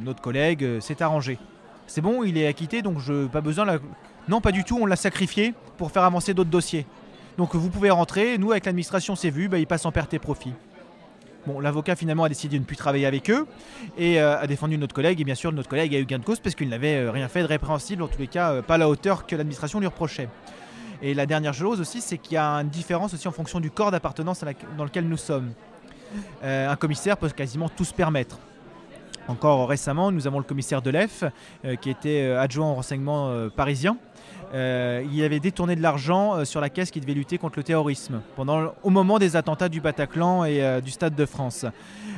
notre 0.00 0.22
collègue, 0.22 0.80
c'est 0.80 1.02
arrangé. 1.02 1.38
C'est 1.86 2.00
bon, 2.00 2.22
il 2.22 2.38
est 2.38 2.46
acquitté, 2.46 2.80
donc 2.80 2.98
je 3.00 3.26
pas 3.26 3.42
besoin. 3.42 3.66
Non, 4.28 4.40
pas 4.40 4.52
du 4.52 4.64
tout, 4.64 4.78
on 4.80 4.86
l'a 4.86 4.96
sacrifié 4.96 5.52
pour 5.76 5.90
faire 5.90 6.04
avancer 6.04 6.32
d'autres 6.32 6.50
dossiers. 6.50 6.86
Donc 7.36 7.54
vous 7.54 7.68
pouvez 7.68 7.90
rentrer, 7.90 8.38
nous 8.38 8.52
avec 8.52 8.64
l'administration 8.64 9.16
c'est 9.16 9.30
vu, 9.30 9.48
bah, 9.48 9.58
il 9.58 9.66
passe 9.66 9.84
en 9.84 9.92
perte 9.92 10.14
et 10.14 10.18
profit. 10.18 10.52
Bon, 11.46 11.58
l'avocat 11.58 11.96
finalement 11.96 12.22
a 12.22 12.28
décidé 12.28 12.56
de 12.56 12.62
ne 12.62 12.66
plus 12.66 12.76
travailler 12.76 13.04
avec 13.04 13.28
eux 13.28 13.46
et 13.98 14.20
euh, 14.20 14.38
a 14.38 14.46
défendu 14.46 14.78
notre 14.78 14.94
collègue. 14.94 15.20
Et 15.20 15.24
bien 15.24 15.34
sûr, 15.34 15.50
notre 15.52 15.68
collègue 15.68 15.94
a 15.94 15.98
eu 15.98 16.04
gain 16.04 16.18
de 16.18 16.24
cause 16.24 16.38
parce 16.38 16.54
qu'il 16.54 16.68
n'avait 16.68 16.96
euh, 16.96 17.10
rien 17.10 17.28
fait 17.28 17.42
de 17.42 17.46
répréhensible, 17.46 18.02
en 18.02 18.08
tous 18.08 18.20
les 18.20 18.28
cas, 18.28 18.52
euh, 18.52 18.62
pas 18.62 18.74
à 18.74 18.78
la 18.78 18.88
hauteur 18.88 19.26
que 19.26 19.34
l'administration 19.34 19.80
lui 19.80 19.86
reprochait. 19.86 20.28
Et 21.02 21.14
la 21.14 21.26
dernière 21.26 21.52
chose 21.52 21.80
aussi, 21.80 22.00
c'est 22.00 22.16
qu'il 22.16 22.34
y 22.34 22.36
a 22.36 22.46
une 22.46 22.68
différence 22.68 23.12
aussi 23.12 23.26
en 23.26 23.32
fonction 23.32 23.58
du 23.58 23.72
corps 23.72 23.90
d'appartenance 23.90 24.44
dans 24.78 24.84
lequel 24.84 25.08
nous 25.08 25.16
sommes. 25.16 25.52
un 26.44 26.76
commissaire 26.76 27.16
peut 27.16 27.28
quasiment 27.30 27.68
tout 27.68 27.84
se 27.84 27.92
permettre. 27.92 28.38
Encore 29.26 29.68
récemment, 29.68 30.12
nous 30.12 30.28
avons 30.28 30.38
le 30.38 30.44
commissaire 30.44 30.80
de 30.80 30.90
l'EF, 30.90 31.24
qui 31.80 31.90
était 31.90 32.30
adjoint 32.30 32.70
au 32.70 32.74
renseignement 32.74 33.48
parisien, 33.56 33.96
euh, 34.54 35.04
il 35.12 35.22
avait 35.24 35.40
détourné 35.40 35.76
de 35.76 35.82
l'argent 35.82 36.34
euh, 36.34 36.44
sur 36.44 36.60
la 36.60 36.68
caisse 36.68 36.90
qui 36.90 37.00
devait 37.00 37.14
lutter 37.14 37.38
contre 37.38 37.58
le 37.58 37.62
terrorisme 37.62 38.20
au 38.82 38.90
moment 38.90 39.18
des 39.18 39.36
attentats 39.36 39.68
du 39.68 39.80
Bataclan 39.80 40.44
et 40.44 40.62
euh, 40.62 40.80
du 40.80 40.90
Stade 40.90 41.14
de 41.14 41.26
France, 41.26 41.64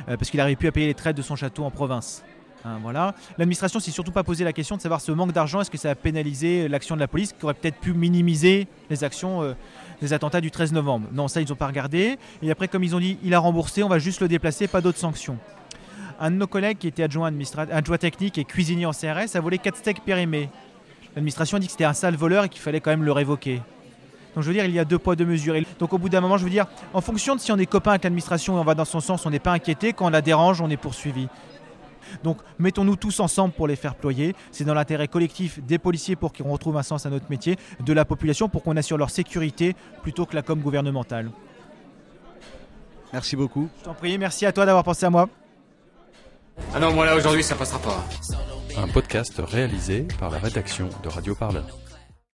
parce 0.07 0.29
qu'il 0.29 0.37
n'arrivait 0.37 0.55
plus 0.55 0.67
à 0.67 0.71
payer 0.71 0.87
les 0.87 0.93
traites 0.93 1.17
de 1.17 1.21
son 1.21 1.35
château 1.35 1.63
en 1.63 1.71
province. 1.71 2.23
Hein, 2.63 2.79
voilà. 2.81 3.13
L'administration 3.37 3.79
s'est 3.79 3.91
surtout 3.91 4.11
pas 4.11 4.23
posé 4.23 4.43
la 4.43 4.53
question 4.53 4.75
de 4.75 4.81
savoir 4.81 5.01
ce 5.01 5.11
manque 5.11 5.31
d'argent, 5.31 5.61
est-ce 5.61 5.71
que 5.71 5.77
ça 5.77 5.91
a 5.91 5.95
pénalisé 5.95 6.67
l'action 6.67 6.95
de 6.95 6.99
la 6.99 7.07
police, 7.07 7.33
qui 7.33 7.43
aurait 7.45 7.53
peut-être 7.53 7.79
pu 7.79 7.93
minimiser 7.93 8.67
les 8.89 9.03
actions 9.03 9.55
des 10.01 10.13
attentats 10.13 10.41
du 10.41 10.51
13 10.51 10.73
novembre. 10.73 11.07
Non, 11.13 11.27
ça 11.27 11.41
ils 11.41 11.49
n'ont 11.49 11.55
pas 11.55 11.67
regardé. 11.67 12.17
Et 12.41 12.51
après, 12.51 12.67
comme 12.67 12.83
ils 12.83 12.95
ont 12.95 12.99
dit, 12.99 13.17
il 13.23 13.33
a 13.33 13.39
remboursé, 13.39 13.83
on 13.83 13.87
va 13.87 13.99
juste 13.99 14.21
le 14.21 14.27
déplacer, 14.27 14.67
pas 14.67 14.81
d'autres 14.81 14.97
sanctions. 14.97 15.37
Un 16.19 16.31
de 16.31 16.37
nos 16.37 16.47
collègues 16.47 16.77
qui 16.77 16.87
était 16.87 17.03
adjoint, 17.03 17.31
adjoint 17.71 17.97
technique 17.97 18.37
et 18.37 18.45
cuisinier 18.45 18.85
en 18.85 18.91
CRS 18.91 19.35
a 19.35 19.39
volé 19.39 19.57
4 19.57 19.77
steaks 19.77 20.01
périmés 20.01 20.49
l'administration 21.15 21.57
a 21.57 21.59
dit 21.59 21.67
que 21.67 21.71
c'était 21.71 21.85
un 21.85 21.93
sale 21.93 22.15
voleur 22.15 22.43
et 22.45 22.49
qu'il 22.49 22.61
fallait 22.61 22.81
quand 22.81 22.91
même 22.91 23.03
le 23.03 23.11
révoquer. 23.11 23.61
Donc 24.35 24.43
je 24.43 24.49
veux 24.49 24.53
dire, 24.53 24.65
il 24.65 24.73
y 24.73 24.79
a 24.79 24.85
deux 24.85 24.99
poids, 24.99 25.15
deux 25.15 25.25
mesures. 25.25 25.55
Donc 25.79 25.93
au 25.93 25.97
bout 25.97 26.09
d'un 26.09 26.19
moment, 26.19 26.37
je 26.37 26.43
veux 26.43 26.49
dire, 26.49 26.65
en 26.93 26.99
fonction 26.99 27.35
de 27.35 27.39
si 27.39 27.51
on 27.53 27.57
est 27.57 27.65
copain 27.65 27.91
avec 27.91 28.03
l'administration 28.03 28.57
et 28.57 28.59
on 28.59 28.65
va 28.65 28.75
dans 28.75 28.85
son 28.85 28.99
sens, 28.99 29.25
on 29.25 29.29
n'est 29.29 29.39
pas 29.39 29.53
inquiété. 29.53 29.93
Quand 29.93 30.07
on 30.07 30.09
la 30.09 30.21
dérange, 30.21 30.59
on 30.59 30.69
est 30.69 30.77
poursuivi. 30.77 31.29
Donc 32.23 32.39
mettons-nous 32.59 32.97
tous 32.97 33.19
ensemble 33.19 33.53
pour 33.53 33.67
les 33.67 33.77
faire 33.77 33.95
ployer. 33.95 34.35
C'est 34.51 34.65
dans 34.65 34.73
l'intérêt 34.73 35.07
collectif 35.07 35.63
des 35.63 35.77
policiers 35.77 36.17
pour 36.17 36.33
qu'ils 36.33 36.45
retrouvent 36.45 36.77
un 36.77 36.83
sens 36.83 37.05
à 37.05 37.09
notre 37.09 37.29
métier, 37.29 37.57
de 37.79 37.93
la 37.93 38.03
population 38.03 38.49
pour 38.49 38.61
qu'on 38.61 38.75
assure 38.75 38.97
leur 38.97 39.09
sécurité 39.09 39.75
plutôt 40.03 40.25
que 40.25 40.35
la 40.35 40.41
com 40.41 40.59
gouvernementale. 40.59 41.31
Merci 43.13 43.37
beaucoup. 43.37 43.69
Je 43.79 43.85
t'en 43.85 43.93
prie, 43.93 44.17
merci 44.17 44.45
à 44.45 44.51
toi 44.51 44.65
d'avoir 44.65 44.83
pensé 44.83 45.05
à 45.05 45.09
moi. 45.09 45.29
Ah 46.73 46.79
non, 46.79 46.93
moi 46.93 47.05
là 47.05 47.15
aujourd'hui 47.15 47.43
ça 47.43 47.55
passera 47.55 47.79
pas. 47.79 48.03
Un 48.77 48.87
podcast 48.87 49.39
réalisé 49.39 50.05
par 50.19 50.29
la 50.29 50.37
rédaction 50.37 50.89
de 51.03 51.07
Radio 51.09 51.33
Parleur. 51.33 51.65